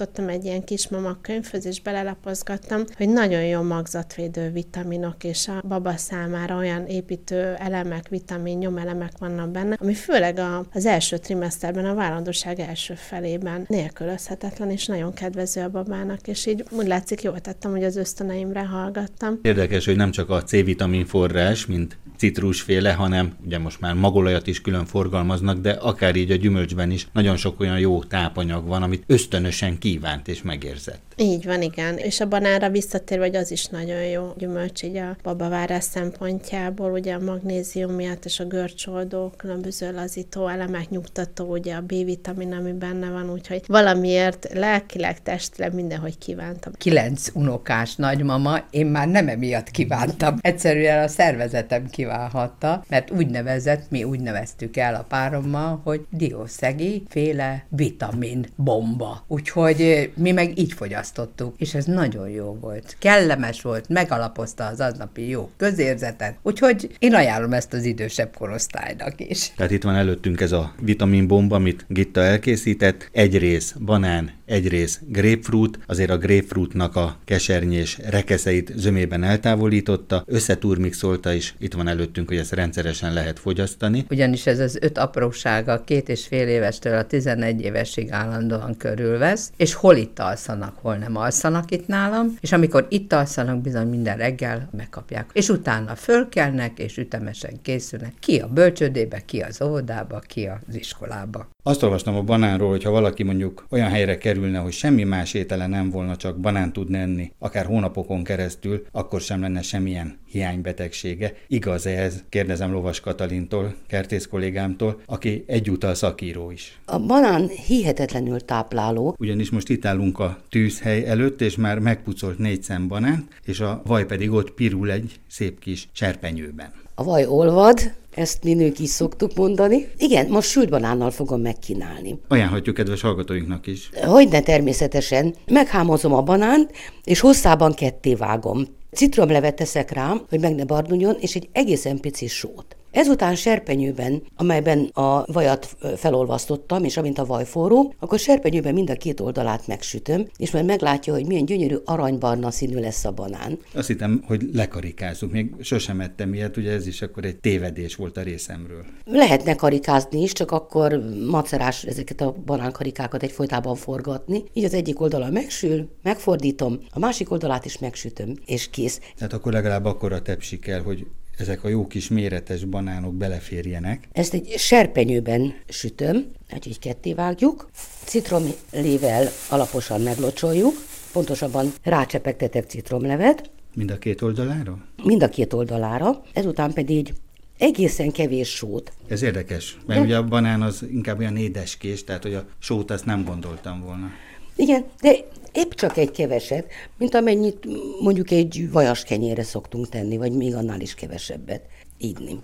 hozzájutottam 0.00 0.28
egy 0.28 0.44
ilyen 0.44 0.64
kis 0.64 0.88
mama 0.88 1.18
könyvhöz, 1.20 1.66
és 1.66 1.80
belelapozgattam, 1.80 2.84
hogy 2.96 3.08
nagyon 3.08 3.44
jó 3.44 3.62
magzatvédő 3.62 4.50
vitaminok, 4.50 5.24
és 5.24 5.48
a 5.48 5.62
baba 5.68 5.96
számára 5.96 6.56
olyan 6.56 6.86
építő 6.86 7.54
elemek, 7.58 8.08
vitamin, 8.08 8.58
nyomelemek 8.58 9.12
vannak 9.18 9.50
benne, 9.50 9.76
ami 9.80 9.94
főleg 9.94 10.38
a, 10.38 10.66
az 10.72 10.86
első 10.86 11.16
trimeszterben, 11.16 11.84
a 11.84 11.94
várandóság 11.94 12.60
első 12.60 12.94
felében 12.94 13.64
nélkülözhetetlen, 13.68 14.70
és 14.70 14.86
nagyon 14.86 15.12
kedvező 15.12 15.62
a 15.62 15.68
babának, 15.68 16.28
és 16.28 16.46
így 16.46 16.64
úgy 16.70 16.86
látszik, 16.86 17.22
jól 17.22 17.40
tettem, 17.40 17.70
hogy 17.70 17.84
az 17.84 17.96
ösztöneimre 17.96 18.64
hallgattam. 18.64 19.38
Érdekes, 19.42 19.84
hogy 19.84 19.96
nem 19.96 20.10
csak 20.10 20.30
a 20.30 20.42
C-vitamin 20.42 21.06
forrás, 21.06 21.66
mint 21.66 21.98
citrusféle, 22.20 22.92
hanem 22.92 23.36
ugye 23.44 23.58
most 23.58 23.80
már 23.80 23.94
magolajat 23.94 24.46
is 24.46 24.60
külön 24.60 24.84
forgalmaznak, 24.84 25.58
de 25.58 25.70
akár 25.70 26.16
így 26.16 26.30
a 26.30 26.36
gyümölcsben 26.36 26.90
is 26.90 27.06
nagyon 27.12 27.36
sok 27.36 27.60
olyan 27.60 27.78
jó 27.78 28.02
tápanyag 28.02 28.66
van, 28.66 28.82
amit 28.82 29.04
ösztönösen 29.06 29.78
kívánt 29.78 30.28
és 30.28 30.42
megérzett. 30.42 31.09
Így 31.22 31.44
van, 31.44 31.62
igen. 31.62 31.96
És 31.96 32.20
a 32.20 32.28
banára 32.28 32.70
visszatérve, 32.70 33.24
hogy 33.24 33.36
az 33.36 33.50
is 33.50 33.66
nagyon 33.66 34.04
jó 34.04 34.32
gyümölcs 34.36 34.82
így 34.82 34.96
a 34.96 35.16
babavárás 35.22 35.84
szempontjából, 35.84 36.90
ugye 36.90 37.14
a 37.14 37.18
magnézium 37.18 37.92
miatt 37.92 38.24
és 38.24 38.40
a 38.40 38.44
görcsoldó, 38.44 39.32
különböző 39.36 39.92
lazító 39.92 40.46
elemek, 40.46 40.88
nyugtató, 40.88 41.44
ugye 41.44 41.74
a 41.74 41.80
B-vitamin, 41.80 42.52
ami 42.52 42.72
benne 42.72 43.10
van, 43.10 43.30
úgyhogy 43.30 43.62
valamiért 43.66 44.48
lelkileg, 44.52 45.22
testileg 45.22 45.74
mindenhogy 45.74 46.18
kívántam. 46.18 46.72
Kilenc 46.78 47.28
unokás 47.34 47.96
nagymama, 47.96 48.58
én 48.70 48.86
már 48.86 49.08
nem 49.08 49.28
emiatt 49.28 49.70
kívántam. 49.70 50.36
Egyszerűen 50.40 51.02
a 51.02 51.08
szervezetem 51.08 51.86
kívánhatta, 51.86 52.84
mert 52.88 53.10
úgy 53.10 53.26
nevezett, 53.26 53.90
mi 53.90 54.04
úgy 54.04 54.20
neveztük 54.20 54.76
el 54.76 54.94
a 54.94 55.06
párommal, 55.08 55.80
hogy 55.84 56.06
diószegi 56.10 57.02
féle 57.08 57.64
vitamin 57.68 58.46
bomba. 58.56 59.24
Úgyhogy 59.26 60.12
mi 60.16 60.32
meg 60.32 60.58
így 60.58 60.72
fogyasztottuk, 61.14 61.54
és 61.58 61.74
ez 61.74 61.84
nagyon 61.84 62.28
jó 62.28 62.56
volt. 62.60 62.96
Kellemes 62.98 63.62
volt, 63.62 63.88
megalapozta 63.88 64.66
az 64.66 64.80
aznapi 64.80 65.28
jó 65.28 65.50
közérzetet, 65.56 66.34
úgyhogy 66.42 66.96
én 66.98 67.14
ajánlom 67.14 67.52
ezt 67.52 67.72
az 67.72 67.84
idősebb 67.84 68.36
korosztálynak 68.36 69.14
is. 69.16 69.52
Tehát 69.56 69.72
itt 69.72 69.82
van 69.82 69.94
előttünk 69.94 70.40
ez 70.40 70.52
a 70.52 70.74
vitaminbomba, 70.80 71.56
amit 71.56 71.84
Gitta 71.88 72.20
elkészített. 72.20 73.08
Egy 73.12 73.38
rész 73.38 73.74
banán, 73.84 74.30
egy 74.46 74.68
rész 74.68 75.00
grapefruit, 75.06 75.78
azért 75.86 76.10
a 76.10 76.18
grapefruitnak 76.18 76.96
a 76.96 77.16
kesernyés 77.24 77.98
rekeszeit 78.08 78.72
zömében 78.76 79.22
eltávolította, 79.22 80.24
összeturmixolta 80.26 81.32
is, 81.32 81.54
itt 81.58 81.74
van 81.74 81.88
előttünk, 81.88 82.28
hogy 82.28 82.36
ezt 82.36 82.52
rendszeresen 82.52 83.12
lehet 83.12 83.38
fogyasztani. 83.38 84.04
Ugyanis 84.10 84.46
ez 84.46 84.58
az 84.58 84.78
öt 84.80 84.98
aprósága 84.98 85.84
két 85.84 86.08
és 86.08 86.26
fél 86.26 86.48
évestől 86.48 86.98
a 86.98 87.04
11 87.04 87.60
évesig 87.60 88.10
állandóan 88.10 88.76
körülvesz, 88.76 89.50
és 89.56 89.74
hol 89.74 89.96
itt 89.96 90.18
alszanak, 90.18 90.78
hol 90.82 90.96
nem 91.00 91.16
alszanak 91.16 91.70
itt 91.70 91.86
nálam, 91.86 92.36
és 92.40 92.52
amikor 92.52 92.86
itt 92.88 93.12
alszanak, 93.12 93.60
bizony 93.60 93.88
minden 93.88 94.16
reggel 94.16 94.68
megkapják. 94.76 95.30
És 95.32 95.48
utána 95.48 95.94
fölkelnek, 95.94 96.78
és 96.78 96.96
ütemesen 96.96 97.62
készülnek. 97.62 98.12
Ki 98.20 98.38
a 98.38 98.48
bölcsődébe, 98.48 99.20
ki 99.24 99.40
az 99.40 99.62
óvodába, 99.62 100.18
ki 100.18 100.46
az 100.46 100.74
iskolába. 100.74 101.48
Azt 101.62 101.82
olvastam 101.82 102.14
a 102.14 102.22
banánról, 102.22 102.70
hogy 102.70 102.82
ha 102.82 102.90
valaki 102.90 103.22
mondjuk 103.22 103.66
olyan 103.70 103.88
helyre 103.88 104.18
kerülne, 104.18 104.58
hogy 104.58 104.72
semmi 104.72 105.04
más 105.04 105.34
étele 105.34 105.66
nem 105.66 105.90
volna, 105.90 106.16
csak 106.16 106.40
banán 106.40 106.72
tud 106.72 106.94
enni, 106.94 107.32
akár 107.38 107.66
hónapokon 107.66 108.24
keresztül, 108.24 108.86
akkor 108.92 109.20
sem 109.20 109.40
lenne 109.40 109.62
semmilyen 109.62 110.18
hiánybetegsége. 110.26 111.34
Igaz-e 111.46 111.90
ez? 111.90 112.22
Kérdezem 112.28 112.72
Lovas 112.72 113.00
Katalintól, 113.00 113.74
kertész 113.86 114.26
kollégámtól, 114.26 115.00
aki 115.06 115.44
egyúttal 115.46 115.94
szakíró 115.94 116.50
is. 116.50 116.80
A 116.84 116.98
banán 116.98 117.48
hihetetlenül 117.48 118.40
tápláló. 118.40 119.16
Ugyanis 119.18 119.50
most 119.50 119.68
itt 119.68 119.84
állunk 119.84 120.18
a 120.18 120.38
tűzhely 120.48 121.06
előtt, 121.06 121.40
és 121.40 121.56
már 121.56 121.78
megpucolt 121.78 122.38
négy 122.38 122.62
szem 122.62 122.88
banánt, 122.88 123.40
és 123.44 123.60
a 123.60 123.82
vaj 123.84 124.06
pedig 124.06 124.32
ott 124.32 124.50
pirul 124.50 124.90
egy 124.90 125.20
szép 125.28 125.58
kis 125.58 125.88
serpenyőben. 125.92 126.72
A 127.00 127.04
vaj 127.04 127.26
olvad, 127.26 127.92
ezt 128.14 128.44
mi 128.44 128.54
nők 128.54 128.78
is 128.78 128.88
szoktuk 128.88 129.34
mondani. 129.34 129.88
Igen, 129.96 130.26
most 130.26 130.48
sült 130.48 130.70
banánnal 130.70 131.10
fogom 131.10 131.40
megkínálni. 131.40 132.18
Ajánlhatjuk 132.28 132.76
kedves 132.76 133.00
hallgatóinknak 133.00 133.66
is. 133.66 133.90
Hogyne 134.02 134.40
természetesen. 134.40 135.34
Meghámozom 135.46 136.14
a 136.14 136.22
banánt, 136.22 136.72
és 137.04 137.20
hosszában 137.20 137.72
ketté 137.72 138.14
vágom. 138.14 138.66
Citromlevet 138.92 139.54
teszek 139.54 139.90
rá, 139.90 140.14
hogy 140.28 140.40
meg 140.40 140.54
ne 140.54 140.64
barduljon, 140.64 141.16
és 141.20 141.34
egy 141.34 141.48
egészen 141.52 142.00
pici 142.00 142.26
sót. 142.26 142.76
Ezután 142.90 143.34
serpenyőben, 143.34 144.22
amelyben 144.36 144.90
a 144.92 145.32
vajat 145.32 145.76
felolvasztottam, 145.96 146.84
és 146.84 146.96
amint 146.96 147.18
a 147.18 147.26
vaj 147.26 147.44
forró, 147.44 147.94
akkor 147.98 148.18
serpenyőben 148.18 148.74
mind 148.74 148.90
a 148.90 148.94
két 148.94 149.20
oldalát 149.20 149.66
megsütöm, 149.66 150.26
és 150.36 150.50
majd 150.50 150.64
meglátja, 150.64 151.12
hogy 151.12 151.26
milyen 151.26 151.44
gyönyörű 151.44 151.76
aranybarna 151.84 152.50
színű 152.50 152.80
lesz 152.80 153.04
a 153.04 153.10
banán. 153.12 153.58
Azt 153.74 153.86
hittem, 153.86 154.22
hogy 154.26 154.48
lekarikázunk. 154.52 155.32
Még 155.32 155.54
sosem 155.60 156.00
ettem 156.00 156.34
ilyet, 156.34 156.56
ugye 156.56 156.72
ez 156.72 156.86
is 156.86 157.02
akkor 157.02 157.24
egy 157.24 157.36
tévedés 157.36 157.96
volt 157.96 158.16
a 158.16 158.22
részemről. 158.22 158.84
Lehetne 159.04 159.54
karikázni 159.54 160.22
is, 160.22 160.32
csak 160.32 160.50
akkor 160.50 161.02
macerás 161.30 161.84
ezeket 161.84 162.20
a 162.20 162.34
banánkarikákat 162.46 163.22
egyfolytában 163.22 163.74
forgatni. 163.74 164.44
Így 164.52 164.64
az 164.64 164.74
egyik 164.74 165.00
oldala 165.00 165.30
megsül, 165.30 165.88
megfordítom, 166.02 166.78
a 166.90 166.98
másik 166.98 167.30
oldalát 167.30 167.64
is 167.64 167.78
megsütöm, 167.78 168.34
és 168.46 168.70
kész. 168.70 169.00
Tehát 169.16 169.32
akkor 169.32 169.52
legalább 169.52 169.84
akkor 169.84 170.12
a 170.12 170.22
tepsi 170.22 170.58
kell, 170.58 170.80
hogy 170.80 171.06
ezek 171.40 171.64
a 171.64 171.68
jó 171.68 171.86
kis 171.86 172.08
méretes 172.08 172.64
banánok 172.64 173.14
beleférjenek. 173.14 174.08
Ezt 174.12 174.34
egy 174.34 174.54
serpenyőben 174.56 175.54
sütöm, 175.68 176.26
így 176.66 176.78
ketté 176.78 177.12
vágjuk, 177.12 177.70
citromlével 178.04 179.28
alaposan 179.48 180.00
meglocsoljuk, 180.00 180.74
pontosabban 181.12 181.72
rácsepegtetek 181.82 182.66
citromlevet. 182.66 183.50
Mind 183.74 183.90
a 183.90 183.98
két 183.98 184.22
oldalára? 184.22 184.78
Mind 185.04 185.22
a 185.22 185.28
két 185.28 185.52
oldalára, 185.52 186.22
ezután 186.32 186.72
pedig 186.72 187.12
egészen 187.58 188.10
kevés 188.10 188.48
sót. 188.48 188.92
Ez 189.08 189.22
érdekes, 189.22 189.78
mert 189.86 190.00
de... 190.00 190.06
ugye 190.06 190.16
a 190.16 190.24
banán 190.24 190.62
az 190.62 190.84
inkább 190.92 191.18
olyan 191.18 191.36
édeskés, 191.36 192.04
tehát 192.04 192.22
hogy 192.22 192.34
a 192.34 192.46
sót 192.58 192.90
azt 192.90 193.04
nem 193.04 193.24
gondoltam 193.24 193.80
volna. 193.80 194.10
Igen, 194.56 194.84
de 195.00 195.16
épp 195.52 195.70
csak 195.70 195.96
egy 195.96 196.10
keveset, 196.10 196.66
mint 196.98 197.14
amennyit 197.14 197.66
mondjuk 198.00 198.30
egy 198.30 198.70
vajas 198.72 199.02
kenyére 199.02 199.42
szoktunk 199.42 199.88
tenni, 199.88 200.16
vagy 200.16 200.32
még 200.32 200.54
annál 200.54 200.80
is 200.80 200.94
kevesebbet 200.94 201.62
ídni. 201.98 202.38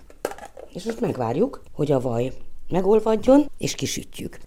És 0.73 0.83
most 0.83 0.99
megvárjuk, 0.99 1.63
hogy 1.71 1.91
a 1.91 1.99
vaj 1.99 2.33
megolvadjon, 2.69 3.49
és 3.57 3.75
kisütjük. 3.75 4.37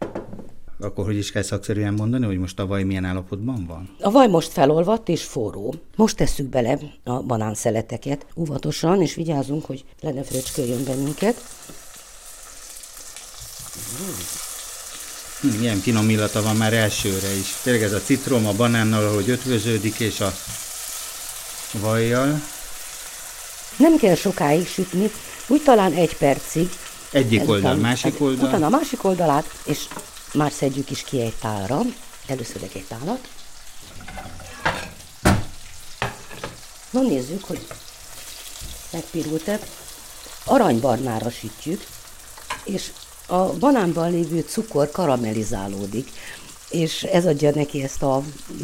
Akkor 0.80 1.04
hogy 1.04 1.16
is 1.16 1.30
kell 1.30 1.42
szakszerűen 1.42 1.94
mondani, 1.94 2.26
hogy 2.26 2.38
most 2.38 2.58
a 2.58 2.66
vaj 2.66 2.82
milyen 2.82 3.04
állapotban 3.04 3.64
van? 3.66 3.96
A 4.00 4.10
vaj 4.10 4.28
most 4.28 4.52
felolvadt 4.52 5.08
és 5.08 5.24
forró. 5.24 5.74
Most 5.96 6.16
tesszük 6.16 6.46
bele 6.46 6.78
a 7.04 7.22
banánszeleteket 7.22 8.26
óvatosan, 8.36 9.02
és 9.02 9.14
vigyázunk, 9.14 9.64
hogy 9.64 9.84
le 10.00 10.12
ne 10.12 10.22
fröcsköljön 10.22 10.84
bennünket. 10.84 11.34
Hm, 13.96 14.49
ilyen 15.60 15.80
finom 15.80 16.10
illata 16.10 16.42
van 16.42 16.56
már 16.56 16.72
elsőre 16.72 17.36
is. 17.36 17.54
Tényleg 17.62 17.82
ez 17.82 17.92
a 17.92 18.00
citrom 18.00 18.46
a 18.46 18.52
banánnal, 18.52 19.06
ahogy 19.06 19.30
ötvöződik, 19.30 19.98
és 19.98 20.20
a 20.20 20.34
vajjal. 21.72 22.42
Nem 23.76 23.96
kell 23.96 24.14
sokáig 24.14 24.68
sütni, 24.68 25.10
úgy 25.46 25.62
talán 25.62 25.92
egy 25.92 26.16
percig. 26.16 26.70
Egyik 27.10 27.48
oldal, 27.48 27.74
másik 27.74 28.20
oldal. 28.20 28.48
Utána 28.48 28.66
a 28.66 28.70
másik 28.70 29.04
oldalát, 29.04 29.54
és 29.64 29.78
már 30.32 30.52
szedjük 30.52 30.90
is 30.90 31.02
ki 31.02 31.20
egy 31.20 31.34
tálra. 31.34 31.80
Először 32.26 32.62
egy 32.62 32.84
tálat. 32.88 33.28
Na 36.90 37.00
nézzük, 37.00 37.44
hogy 37.44 37.66
megpirult-e. 38.92 39.58
Aranybarnára 40.44 41.30
sütjük, 41.30 41.86
és 42.64 42.90
a 43.30 43.52
banánban 43.58 44.10
lévő 44.10 44.44
cukor 44.48 44.90
karamellizálódik, 44.90 46.08
és 46.70 47.02
ez 47.02 47.26
adja 47.26 47.50
neki 47.54 47.82
ezt 47.82 48.02
az 48.02 48.22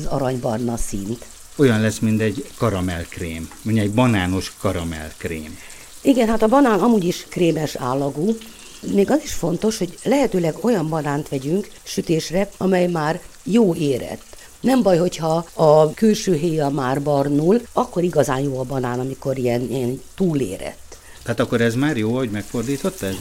aranybarna 0.08 0.76
színt. 0.76 1.24
Olyan 1.56 1.80
lesz, 1.80 1.98
mint 1.98 2.20
egy 2.20 2.48
karamellkrém, 2.56 3.48
mint 3.62 3.78
egy 3.78 3.90
banános 3.90 4.52
karamellkrém. 4.60 5.58
Igen, 6.00 6.28
hát 6.28 6.42
a 6.42 6.48
banán 6.48 6.78
amúgy 6.78 7.04
is 7.04 7.26
krémes 7.28 7.74
állagú, 7.74 8.36
még 8.80 9.10
az 9.10 9.20
is 9.22 9.32
fontos, 9.32 9.78
hogy 9.78 9.98
lehetőleg 10.02 10.54
olyan 10.60 10.88
banánt 10.88 11.28
vegyünk 11.28 11.68
sütésre, 11.82 12.50
amely 12.56 12.86
már 12.86 13.20
jó 13.42 13.74
érett. 13.74 14.22
Nem 14.60 14.82
baj, 14.82 14.98
hogyha 14.98 15.46
a 15.54 15.94
külső 15.94 16.34
héja 16.34 16.68
már 16.68 17.02
barnul, 17.02 17.60
akkor 17.72 18.02
igazán 18.02 18.40
jó 18.40 18.58
a 18.58 18.62
banán, 18.62 19.00
amikor 19.00 19.38
ilyen, 19.38 19.70
ilyen 19.70 20.02
túlérett. 20.14 20.96
Tehát 21.22 21.40
akkor 21.40 21.60
ez 21.60 21.74
már 21.74 21.96
jó, 21.96 22.16
hogy 22.16 22.30
megfordítottad? 22.30 23.16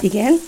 Igen, 0.00 0.40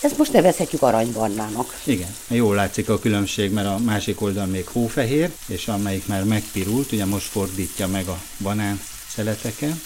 ezt 0.00 0.18
most 0.18 0.32
nevezhetjük 0.32 0.82
aranybarnának. 0.82 1.80
Igen, 1.84 2.14
jól 2.28 2.54
látszik 2.54 2.88
a 2.88 2.98
különbség, 2.98 3.52
mert 3.52 3.66
a 3.66 3.78
másik 3.78 4.20
oldal 4.20 4.46
még 4.46 4.66
hófehér, 4.66 5.32
és 5.46 5.68
amelyik 5.68 6.06
már 6.06 6.24
megpirult, 6.24 6.92
ugye 6.92 7.04
most 7.04 7.26
fordítja 7.26 7.86
meg 7.86 8.06
a 8.06 8.20
banán 8.42 8.80
szeleteket, 9.08 9.76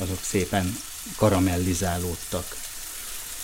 azok 0.00 0.18
szépen 0.22 0.76
karamellizálódtak. 1.16 2.56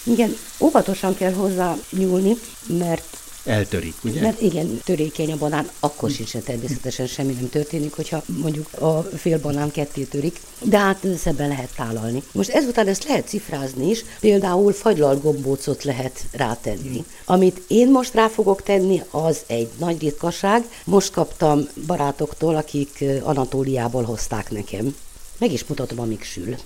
Igen, 0.03 0.37
óvatosan 0.61 1.15
kell 1.15 1.33
hozzá 1.33 1.77
nyúlni, 1.91 2.37
mert 2.67 3.17
eltörik, 3.47 3.95
ugye? 4.05 4.21
Mert 4.21 4.41
igen, 4.41 4.81
törékeny 4.85 5.33
a 5.33 5.37
banán, 5.37 5.71
akkor 5.81 6.11
sincs 6.11 6.37
természetesen 6.37 7.07
semmi 7.07 7.33
nem 7.33 7.49
történik, 7.49 7.93
hogyha 7.93 8.23
mondjuk 8.43 8.73
a 8.73 9.03
fél 9.03 9.41
banán 9.41 9.71
ketté 9.71 10.03
törik, 10.03 10.41
de 10.63 10.79
hát 10.79 11.07
szebben 11.17 11.49
lehet 11.49 11.75
tálalni. 11.77 12.23
Most 12.33 12.51
ezután 12.51 12.89
ezt 12.89 13.05
lehet 13.05 13.29
cifrázni 13.29 13.91
is, 13.91 14.05
például 14.21 14.73
fagylalgombócot 14.73 15.85
lehet 15.85 16.25
rátenni. 16.33 17.05
Amit 17.25 17.63
én 17.67 17.91
most 17.91 18.15
rá 18.15 18.29
fogok 18.29 18.63
tenni, 18.63 19.03
az 19.11 19.43
egy 19.47 19.69
nagy 19.79 20.01
ritkaság. 20.01 20.65
Most 20.85 21.13
kaptam 21.13 21.69
barátoktól, 21.87 22.57
akik 22.57 23.05
Anatóliából 23.23 24.03
hozták 24.03 24.51
nekem. 24.51 24.97
Meg 25.39 25.53
is 25.53 25.65
mutatom, 25.65 26.01
amíg 26.01 26.23
sül. 26.23 26.57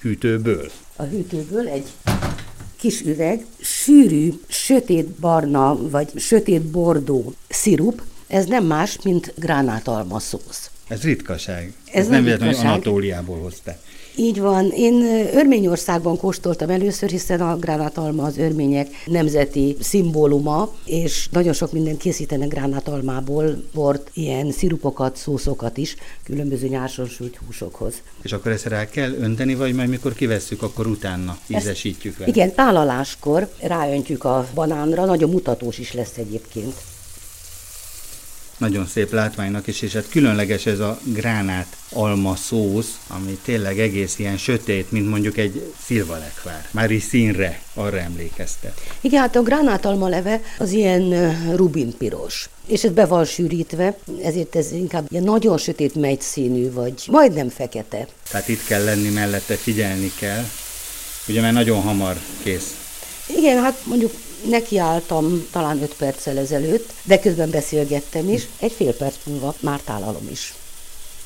Hűtőből? 0.00 0.70
A 0.96 1.02
hűtőből 1.02 1.68
egy 1.68 1.86
kis 2.76 3.00
üveg, 3.00 3.46
sűrű, 3.60 4.32
sötét 4.48 5.06
barna 5.06 5.78
vagy 5.90 6.18
sötét 6.18 6.62
bordó 6.62 7.32
szirup, 7.48 8.02
ez 8.26 8.46
nem 8.46 8.64
más, 8.64 8.98
mint 9.02 9.32
gránátalma 9.36 10.18
szósz. 10.18 10.70
Ez 10.88 11.02
ritkaság. 11.02 11.72
Ez, 11.92 12.00
ez 12.00 12.08
nem 12.08 12.24
véletlenül, 12.24 12.54
hogy 12.54 12.66
Anatóliából 12.66 13.38
hozták. 13.38 13.78
Így 14.18 14.40
van. 14.40 14.70
Én 14.70 15.02
Örményországban 15.34 16.16
kóstoltam 16.16 16.70
először, 16.70 17.10
hiszen 17.10 17.40
a 17.40 17.56
gránátalma 17.56 18.22
az 18.22 18.38
örmények 18.38 18.88
nemzeti 19.06 19.76
szimbóluma, 19.80 20.74
és 20.84 21.28
nagyon 21.30 21.52
sok 21.52 21.72
mindent 21.72 21.98
készítenek 21.98 22.48
gránátalmából, 22.48 23.62
bort, 23.74 24.10
ilyen 24.14 24.52
szirupokat, 24.52 25.16
szószokat 25.16 25.76
is, 25.76 25.96
különböző 26.24 26.66
nyárson 26.66 27.06
sült 27.06 27.40
húsokhoz. 27.46 27.94
És 28.22 28.32
akkor 28.32 28.52
ezt 28.52 28.66
rá 28.66 28.88
kell 28.88 29.12
önteni, 29.12 29.54
vagy 29.54 29.74
majd 29.74 29.88
mikor 29.88 30.14
kivesszük, 30.14 30.62
akkor 30.62 30.86
utána 30.86 31.38
ízesítjük 31.46 32.18
vele? 32.18 32.30
Igen, 32.30 32.54
tálaláskor 32.54 33.50
ráöntjük 33.60 34.24
a 34.24 34.48
banánra, 34.54 35.04
nagyon 35.04 35.30
mutatós 35.30 35.78
is 35.78 35.92
lesz 35.92 36.16
egyébként. 36.16 36.74
Nagyon 38.58 38.86
szép 38.86 39.12
látványnak 39.12 39.66
is, 39.66 39.82
és 39.82 39.92
hát 39.92 40.08
különleges 40.08 40.66
ez 40.66 40.78
a 40.78 40.98
gránát 41.02 41.76
alma 41.90 42.36
szósz, 42.36 42.98
ami 43.06 43.38
tényleg 43.44 43.78
egész 43.78 44.18
ilyen 44.18 44.36
sötét, 44.36 44.92
mint 44.92 45.08
mondjuk 45.08 45.36
egy 45.36 45.72
szilvalekvár. 45.84 46.68
Már 46.70 46.90
is 46.90 47.02
színre 47.02 47.60
arra 47.74 47.98
emlékeztet. 47.98 48.80
Igen, 49.00 49.20
hát 49.20 49.36
a 49.36 49.42
gránátalma 49.42 50.08
leve 50.08 50.40
az 50.58 50.70
ilyen 50.70 51.34
rubinpiros 51.56 52.48
és 52.66 52.84
ez 52.84 52.90
be 52.90 53.06
van 53.06 53.24
sűrítve, 53.24 53.98
ezért 54.22 54.56
ez 54.56 54.72
inkább 54.72 55.06
ilyen 55.08 55.24
nagyon 55.24 55.58
sötét 55.58 55.94
megy 55.94 56.20
színű, 56.20 56.72
vagy 56.72 57.04
majdnem 57.10 57.48
fekete. 57.48 58.06
Tehát 58.30 58.48
itt 58.48 58.64
kell 58.64 58.84
lenni 58.84 59.08
mellette, 59.08 59.54
figyelni 59.54 60.12
kell, 60.18 60.44
ugye 61.28 61.40
mert 61.40 61.54
nagyon 61.54 61.80
hamar 61.80 62.20
kész. 62.42 62.74
Igen, 63.36 63.62
hát 63.62 63.78
mondjuk 63.84 64.12
nekiálltam 64.48 65.46
talán 65.50 65.82
öt 65.82 65.94
perccel 65.94 66.38
ezelőtt, 66.38 66.92
de 67.02 67.18
közben 67.18 67.50
beszélgettem 67.50 68.28
is, 68.28 68.48
egy 68.58 68.72
fél 68.72 68.94
perc 68.94 69.16
múlva 69.24 69.54
már 69.60 69.80
tálalom 69.80 70.28
is. 70.30 70.54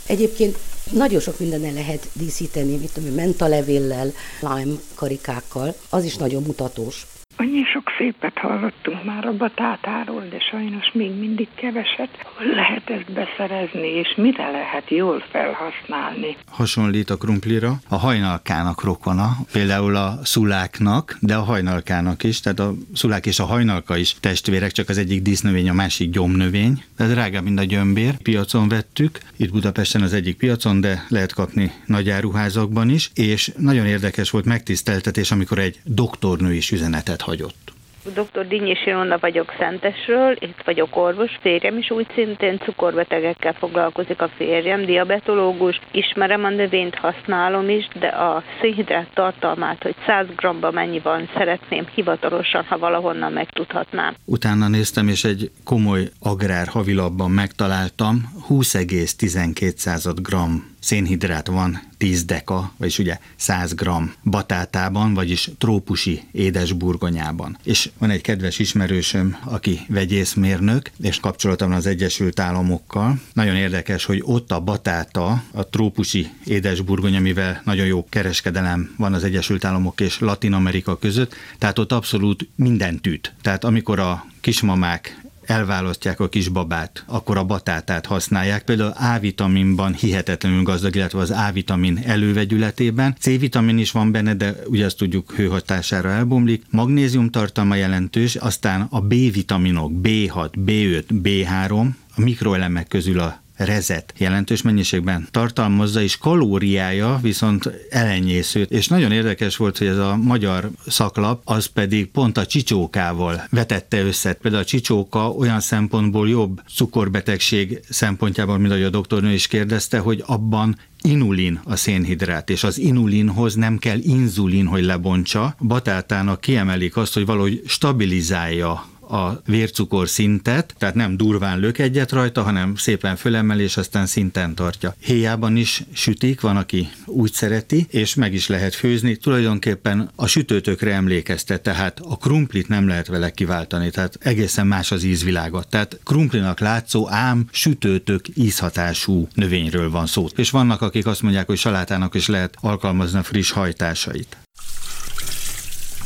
Egyébként 0.06 0.58
nagyon 0.90 1.20
sok 1.20 1.38
mindennel 1.38 1.72
lehet 1.72 2.08
díszíteni, 2.12 2.76
mit 2.76 2.92
tudom, 2.92 3.14
mentalevéllel, 3.14 4.12
lime 4.40 4.74
karikákkal, 4.94 5.74
az 5.88 6.04
is 6.04 6.16
nagyon 6.16 6.42
mutatós. 6.42 7.06
Annyi 7.40 7.64
sok 7.72 7.82
szépet 7.98 8.38
hallottunk 8.38 9.04
már 9.04 9.24
a 9.26 9.36
batátáról, 9.36 10.24
de 10.30 10.38
sajnos 10.50 10.92
még 10.92 11.10
mindig 11.18 11.48
keveset. 11.54 12.08
Hol 12.36 12.46
lehet 12.54 12.90
ezt 12.90 13.12
beszerezni, 13.12 13.88
és 13.88 14.14
mire 14.16 14.50
lehet 14.50 14.90
jól 14.90 15.24
felhasználni? 15.30 16.36
Hasonlít 16.46 17.10
a 17.10 17.16
krumplira, 17.16 17.72
a 17.88 17.96
hajnalkának 17.96 18.82
rokona, 18.82 19.36
például 19.52 19.96
a 19.96 20.18
szuláknak, 20.22 21.16
de 21.20 21.36
a 21.36 21.42
hajnalkának 21.42 22.22
is, 22.22 22.40
tehát 22.40 22.58
a 22.58 22.72
szulák 22.94 23.26
és 23.26 23.38
a 23.38 23.44
hajnalka 23.44 23.96
is 23.96 24.14
testvérek, 24.20 24.72
csak 24.72 24.88
az 24.88 24.98
egyik 24.98 25.22
dísznövény, 25.22 25.68
a 25.68 25.72
másik 25.72 26.10
gyomnövény. 26.10 26.84
De 26.96 27.06
drágább, 27.06 27.44
mint 27.44 27.58
a 27.58 27.64
gyömbér. 27.64 28.16
Piacon 28.16 28.68
vettük, 28.68 29.18
itt 29.36 29.52
Budapesten 29.52 30.02
az 30.02 30.12
egyik 30.12 30.36
piacon, 30.36 30.80
de 30.80 31.04
lehet 31.08 31.32
kapni 31.32 31.72
nagy 31.86 32.10
áruházakban 32.10 32.90
is, 32.90 33.10
és 33.14 33.52
nagyon 33.56 33.86
érdekes 33.86 34.30
volt 34.30 34.44
megtiszteltetés, 34.44 35.30
amikor 35.30 35.58
egy 35.58 35.80
doktornő 35.84 36.54
is 36.54 36.70
üzenetet 36.70 37.28
hagyott. 37.30 37.70
Dr. 38.04 38.46
Dinnyis 38.48 38.86
Ilona 38.86 39.18
vagyok 39.18 39.54
Szentesről, 39.58 40.36
itt 40.38 40.62
vagyok 40.64 40.96
orvos, 40.96 41.30
férjem 41.40 41.78
is 41.78 41.90
úgy 41.90 42.06
szintén 42.14 42.58
cukorbetegekkel 42.58 43.52
foglalkozik 43.52 44.20
a 44.22 44.28
férjem, 44.36 44.84
diabetológus, 44.84 45.80
ismerem 45.90 46.44
a 46.44 46.48
növényt, 46.48 46.94
használom 46.94 47.68
is, 47.68 47.88
de 47.98 48.06
a 48.06 48.42
szénhidrát 48.60 49.10
tartalmát, 49.14 49.82
hogy 49.82 49.94
100 50.06 50.26
g 50.36 50.72
mennyi 50.72 50.98
van, 50.98 51.28
szeretném 51.36 51.86
hivatalosan, 51.94 52.64
ha 52.64 52.78
valahonnan 52.78 53.32
megtudhatnám. 53.32 54.14
Utána 54.24 54.68
néztem, 54.68 55.08
és 55.08 55.24
egy 55.24 55.50
komoly 55.64 56.08
agrár 56.20 56.66
havilapban 56.66 57.30
megtaláltam 57.30 58.32
20,12 58.48 60.16
g 60.22 60.34
szénhidrát 60.80 61.46
van 61.46 61.82
10 61.96 62.24
deka, 62.24 62.72
vagyis 62.76 62.98
ugye 62.98 63.18
100 63.36 63.74
g 63.74 63.90
batátában, 64.24 65.14
vagyis 65.14 65.50
trópusi 65.58 66.22
édesburgonyában. 66.32 67.58
És 67.62 67.90
van 67.98 68.10
egy 68.10 68.20
kedves 68.20 68.58
ismerősöm, 68.58 69.36
aki 69.44 69.80
vegyészmérnök, 69.88 70.90
és 71.02 71.20
kapcsolatom 71.20 71.72
az 71.72 71.86
Egyesült 71.86 72.40
Államokkal. 72.40 73.20
Nagyon 73.32 73.56
érdekes, 73.56 74.04
hogy 74.04 74.22
ott 74.24 74.52
a 74.52 74.60
batáta, 74.60 75.42
a 75.52 75.68
trópusi 75.68 76.30
édesburgonya, 76.44 77.20
mivel 77.20 77.62
nagyon 77.64 77.86
jó 77.86 78.06
kereskedelem 78.08 78.94
van 78.96 79.14
az 79.14 79.24
Egyesült 79.24 79.64
Államok 79.64 80.00
és 80.00 80.18
Latin 80.18 80.52
Amerika 80.52 80.98
között, 80.98 81.34
tehát 81.58 81.78
ott 81.78 81.92
abszolút 81.92 82.48
minden 82.54 83.00
tűt. 83.00 83.34
Tehát 83.42 83.64
amikor 83.64 83.98
a 83.98 84.26
kismamák 84.40 85.20
elválasztják 85.44 86.20
a 86.20 86.28
kisbabát, 86.28 87.04
akkor 87.06 87.36
a 87.36 87.44
batátát 87.44 88.06
használják. 88.06 88.64
Például 88.64 88.90
A-vitaminban 88.90 89.94
hihetetlenül 89.94 90.62
gazdag, 90.62 90.96
illetve 90.96 91.18
az 91.18 91.30
A-vitamin 91.30 91.98
elővegyületében. 92.04 93.16
C-vitamin 93.18 93.78
is 93.78 93.90
van 93.90 94.12
benne, 94.12 94.34
de 94.34 94.54
ugye 94.66 94.84
azt 94.84 94.96
tudjuk 94.96 95.32
hőhatására 95.32 96.10
elbomlik. 96.10 96.62
Magnézium 96.70 97.30
tartalma 97.30 97.74
jelentős, 97.74 98.36
aztán 98.36 98.86
a 98.90 99.00
B-vitaminok 99.00 99.92
B6, 100.02 100.50
B5, 100.64 101.04
B3, 101.22 101.88
a 102.16 102.20
mikroelemek 102.20 102.88
közül 102.88 103.20
a 103.20 103.40
rezet 103.64 104.12
jelentős 104.16 104.62
mennyiségben 104.62 105.28
tartalmazza, 105.30 106.02
és 106.02 106.18
kalóriája 106.18 107.18
viszont 107.22 107.70
elenyésző. 107.90 108.66
És 108.68 108.88
nagyon 108.88 109.12
érdekes 109.12 109.56
volt, 109.56 109.78
hogy 109.78 109.86
ez 109.86 109.96
a 109.96 110.16
magyar 110.16 110.70
szaklap, 110.86 111.42
az 111.44 111.66
pedig 111.66 112.10
pont 112.10 112.38
a 112.38 112.46
csicsókával 112.46 113.46
vetette 113.50 114.02
össze. 114.02 114.32
Például 114.32 114.62
a 114.62 114.66
csicsóka 114.66 115.30
olyan 115.30 115.60
szempontból 115.60 116.28
jobb 116.28 116.60
cukorbetegség 116.74 117.80
szempontjából, 117.88 118.58
mint 118.58 118.70
ahogy 118.70 118.84
a 118.84 118.90
doktornő 118.90 119.32
is 119.32 119.46
kérdezte, 119.46 119.98
hogy 119.98 120.22
abban 120.26 120.76
inulin 121.02 121.60
a 121.64 121.76
szénhidrát, 121.76 122.50
és 122.50 122.64
az 122.64 122.78
inulinhoz 122.78 123.54
nem 123.54 123.78
kell 123.78 123.98
inzulin, 123.98 124.66
hogy 124.66 124.84
lebontsa. 124.84 125.54
Batátának 125.58 126.40
kiemelik 126.40 126.96
azt, 126.96 127.14
hogy 127.14 127.26
valahogy 127.26 127.62
stabilizálja 127.66 128.84
a 129.10 129.42
vércukor 129.46 130.08
szintet, 130.08 130.74
tehát 130.78 130.94
nem 130.94 131.16
durván 131.16 131.58
lök 131.58 131.78
egyet 131.78 132.12
rajta, 132.12 132.42
hanem 132.42 132.76
szépen 132.76 133.16
fölemel, 133.16 133.60
és 133.60 133.76
aztán 133.76 134.06
szinten 134.06 134.54
tartja. 134.54 134.94
Héjában 135.00 135.56
is 135.56 135.82
sütik, 135.92 136.40
van, 136.40 136.56
aki 136.56 136.88
úgy 137.06 137.32
szereti, 137.32 137.86
és 137.90 138.14
meg 138.14 138.34
is 138.34 138.46
lehet 138.46 138.74
főzni. 138.74 139.16
Tulajdonképpen 139.16 140.10
a 140.14 140.26
sütőtökre 140.26 140.92
emlékeztet, 140.92 141.62
tehát 141.62 142.00
a 142.00 142.16
krumplit 142.16 142.68
nem 142.68 142.88
lehet 142.88 143.06
vele 143.06 143.30
kiváltani, 143.30 143.90
tehát 143.90 144.18
egészen 144.20 144.66
más 144.66 144.92
az 144.92 145.02
ízvilága. 145.02 145.62
Tehát 145.62 145.98
krumplinak 146.04 146.60
látszó, 146.60 147.08
ám 147.10 147.48
sütőtök 147.50 148.24
ízhatású 148.34 149.28
növényről 149.34 149.90
van 149.90 150.06
szó. 150.06 150.26
És 150.36 150.50
vannak, 150.50 150.82
akik 150.82 151.06
azt 151.06 151.22
mondják, 151.22 151.46
hogy 151.46 151.58
salátának 151.58 152.14
is 152.14 152.26
lehet 152.26 152.56
alkalmazni 152.60 153.18
a 153.18 153.22
friss 153.22 153.50
hajtásait. 153.50 154.36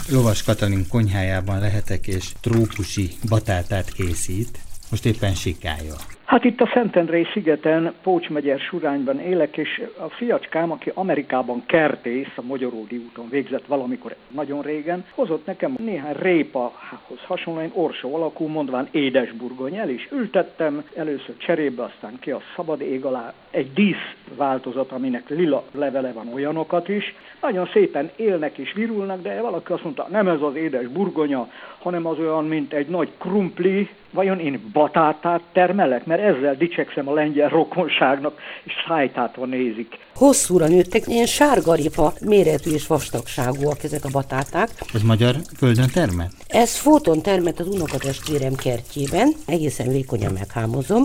Lovas 0.08 0.42
Katalin 0.42 0.88
konyhájában 0.88 1.58
lehetek, 1.58 2.06
és 2.06 2.32
trópusi 2.40 3.10
batátát 3.28 3.92
készít. 3.92 4.58
Most 4.90 5.04
éppen 5.04 5.34
sikája. 5.34 5.96
Hát 6.34 6.44
itt 6.44 6.60
a 6.60 6.70
Szentendrei 6.74 7.26
szigeten, 7.32 7.94
Pócs 8.02 8.28
megyer 8.28 8.58
Surányban 8.58 9.20
élek, 9.20 9.56
és 9.56 9.82
a 9.98 10.08
fiacskám, 10.08 10.70
aki 10.70 10.90
Amerikában 10.94 11.62
kertész, 11.66 12.32
a 12.36 12.42
Magyaródi 12.42 12.96
úton 12.96 13.28
végzett 13.28 13.66
valamikor 13.66 14.16
nagyon 14.30 14.62
régen, 14.62 15.04
hozott 15.10 15.46
nekem 15.46 15.74
néhány 15.78 16.14
répahoz 16.18 17.20
hasonlóan 17.26 17.70
orsó 17.72 18.14
alakú, 18.14 18.46
mondván 18.46 18.88
édesburgony. 18.90 19.76
El 19.76 19.88
is 19.88 20.08
ültettem, 20.12 20.84
először 20.96 21.36
cserébe, 21.36 21.82
aztán 21.82 22.18
ki 22.20 22.30
a 22.30 22.40
szabad 22.56 22.80
ég 22.80 23.04
alá 23.04 23.32
egy 23.50 23.72
dísz 23.72 24.14
változat, 24.36 24.92
aminek 24.92 25.28
lila 25.28 25.64
levele 25.72 26.12
van 26.12 26.32
olyanokat 26.32 26.88
is. 26.88 27.14
Nagyon 27.40 27.68
szépen 27.72 28.10
élnek 28.16 28.58
és 28.58 28.72
virulnak, 28.72 29.22
de 29.22 29.40
valaki 29.40 29.72
azt 29.72 29.84
mondta, 29.84 30.06
nem 30.10 30.28
ez 30.28 30.40
az 30.40 30.54
édes 30.54 30.86
burgonya, 30.86 31.48
hanem 31.84 32.06
az 32.06 32.18
olyan, 32.18 32.44
mint 32.44 32.72
egy 32.72 32.88
nagy 32.88 33.08
krumpli, 33.18 33.88
vajon 34.10 34.38
én 34.38 34.70
batátát 34.72 35.40
termelek? 35.52 36.06
Mert 36.06 36.22
ezzel 36.22 36.54
dicsekszem 36.54 37.08
a 37.08 37.12
lengyel 37.12 37.48
rokonságnak, 37.48 38.38
és 38.64 38.72
szájtátva 38.88 39.46
nézik. 39.46 39.98
Hosszúra 40.14 40.66
nőttek, 40.66 41.06
ilyen 41.06 41.26
sárgaripa 41.26 42.12
méretű 42.20 42.70
és 42.70 42.86
vastagságúak 42.86 43.82
ezek 43.82 44.04
a 44.04 44.08
batáták. 44.12 44.68
Ez 44.94 45.02
magyar 45.02 45.34
földön 45.56 45.88
termet? 45.92 46.32
Ez 46.46 46.76
fóton 46.76 47.22
termet 47.22 47.60
az 47.60 47.68
unokatestvérem 47.68 48.54
kertjében, 48.54 49.32
egészen 49.46 49.88
vékonyan 49.88 50.32
meghámozom. 50.32 51.02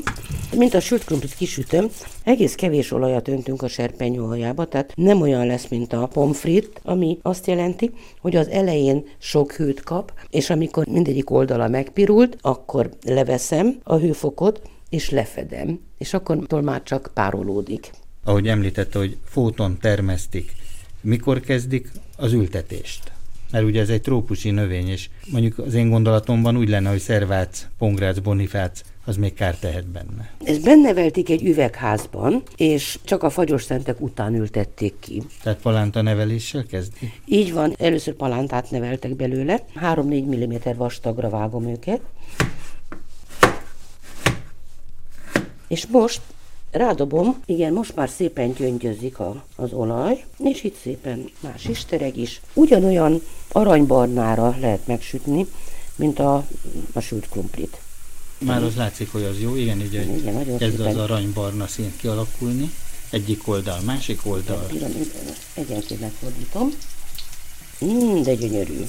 Mint 0.56 0.74
a 0.74 0.80
sült 0.80 1.04
krumplit 1.04 1.36
kisütöm, 1.36 1.86
egész 2.24 2.56
kevés 2.56 2.92
olajat 2.92 3.28
öntünk 3.28 3.62
a 3.62 3.68
serpenyőhajába, 3.68 4.66
tehát 4.66 4.94
nem 4.96 5.22
olyan 5.22 5.46
lesz, 5.46 5.68
mint 5.68 5.94
a 5.94 6.08
pomfrit, 6.14 6.82
ami 6.84 7.18
azt 7.22 7.48
jelenti, 7.48 7.92
hogy 8.22 8.36
az 8.36 8.48
elején 8.48 9.06
sok 9.18 9.52
hőt 9.52 9.84
kap, 9.84 10.12
és 10.30 10.50
amikor 10.50 10.69
mindegyik 10.78 11.30
oldala 11.30 11.68
megpirult, 11.68 12.38
akkor 12.42 12.90
leveszem 13.06 13.80
a 13.84 13.96
hőfokot, 13.96 14.62
és 14.90 15.10
lefedem, 15.10 15.80
és 15.98 16.14
akkor 16.14 16.62
már 16.62 16.84
csak 16.84 17.12
párolódik. 17.14 17.92
Ahogy 18.24 18.48
említette, 18.48 18.98
hogy 18.98 19.18
fóton 19.24 19.78
termesztik, 19.82 20.52
mikor 21.02 21.40
kezdik 21.40 21.92
az 22.18 22.34
ültetést? 22.34 23.12
Mert 23.52 23.66
ugye 23.66 23.82
ez 23.82 23.90
egy 23.90 24.02
trópusi 24.02 24.50
növény, 24.50 24.88
és 24.88 25.10
mondjuk 25.32 25.58
az 25.58 25.74
én 25.74 25.90
gondolatomban 25.90 26.58
úgy 26.58 26.70
lenne, 26.70 26.90
hogy 26.90 27.00
szervác, 27.00 27.68
pongrác, 27.78 28.20
bonifác, 28.20 28.82
az 29.10 29.18
még 29.18 29.34
kár 29.34 29.56
tehet 29.56 29.88
benne. 29.88 30.32
Ez 30.44 30.58
bennevelték 30.58 31.30
egy 31.30 31.44
üvegházban, 31.46 32.44
és 32.56 33.00
csak 33.04 33.24
a 33.24 33.30
fagyos 33.30 33.64
szentek 33.64 34.02
után 34.02 34.36
ültették 34.36 34.94
ki. 35.00 35.24
Tehát 35.44 35.60
palánta 35.60 36.02
neveléssel 36.02 36.66
kezdi? 36.66 37.14
Így 37.26 37.54
van, 37.54 37.76
először 37.78 38.14
palántát 38.14 38.72
neveltek 38.72 39.16
belőle, 39.16 39.66
3-4 39.82 40.26
mm 40.26 40.78
vastagra 40.78 41.30
vágom 41.30 41.68
őket, 41.68 42.02
és 45.68 45.88
most 45.88 46.22
rádobom, 46.72 47.42
igen, 47.46 47.74
most 47.74 47.96
már 47.96 48.10
szépen 48.10 48.54
gyöngyözik 48.54 49.20
a, 49.20 49.44
az 49.56 49.74
olaj, 49.74 50.26
és 50.38 50.64
itt 50.64 50.76
szépen 50.82 51.30
más 51.40 51.66
istereg 51.66 52.18
is. 52.18 52.42
Ugyanolyan 52.54 53.22
aranybarnára 53.52 54.56
lehet 54.60 54.88
megsütni, 54.88 55.48
mint 55.96 56.20
a, 56.20 56.46
a 56.94 57.00
sült 57.00 57.30
krumplit. 57.30 57.82
Már 58.40 58.64
az 58.64 58.76
látszik, 58.76 59.12
hogy 59.12 59.24
az 59.24 59.40
jó, 59.40 59.56
igen, 59.56 59.82
így 59.82 59.94
igen, 59.94 60.16
igen, 60.16 60.58
kezd 60.58 60.80
az 60.80 60.96
aranybarna 60.96 61.68
szín 61.68 61.94
kialakulni. 61.98 62.72
Egyik 63.10 63.48
oldal, 63.48 63.80
másik 63.82 64.20
oldal. 64.24 64.68
Egyenként 65.54 66.00
megfordítom. 66.00 66.70
Mm, 67.86 68.22
de 68.22 68.34
gyönyörű. 68.36 68.84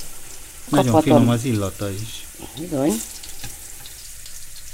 Nagyon 0.69 0.93
Kaphatom. 0.93 1.01
finom 1.01 1.29
az 1.29 1.45
illata 1.45 1.91
is. 1.91 2.27
Bizony. 2.61 2.93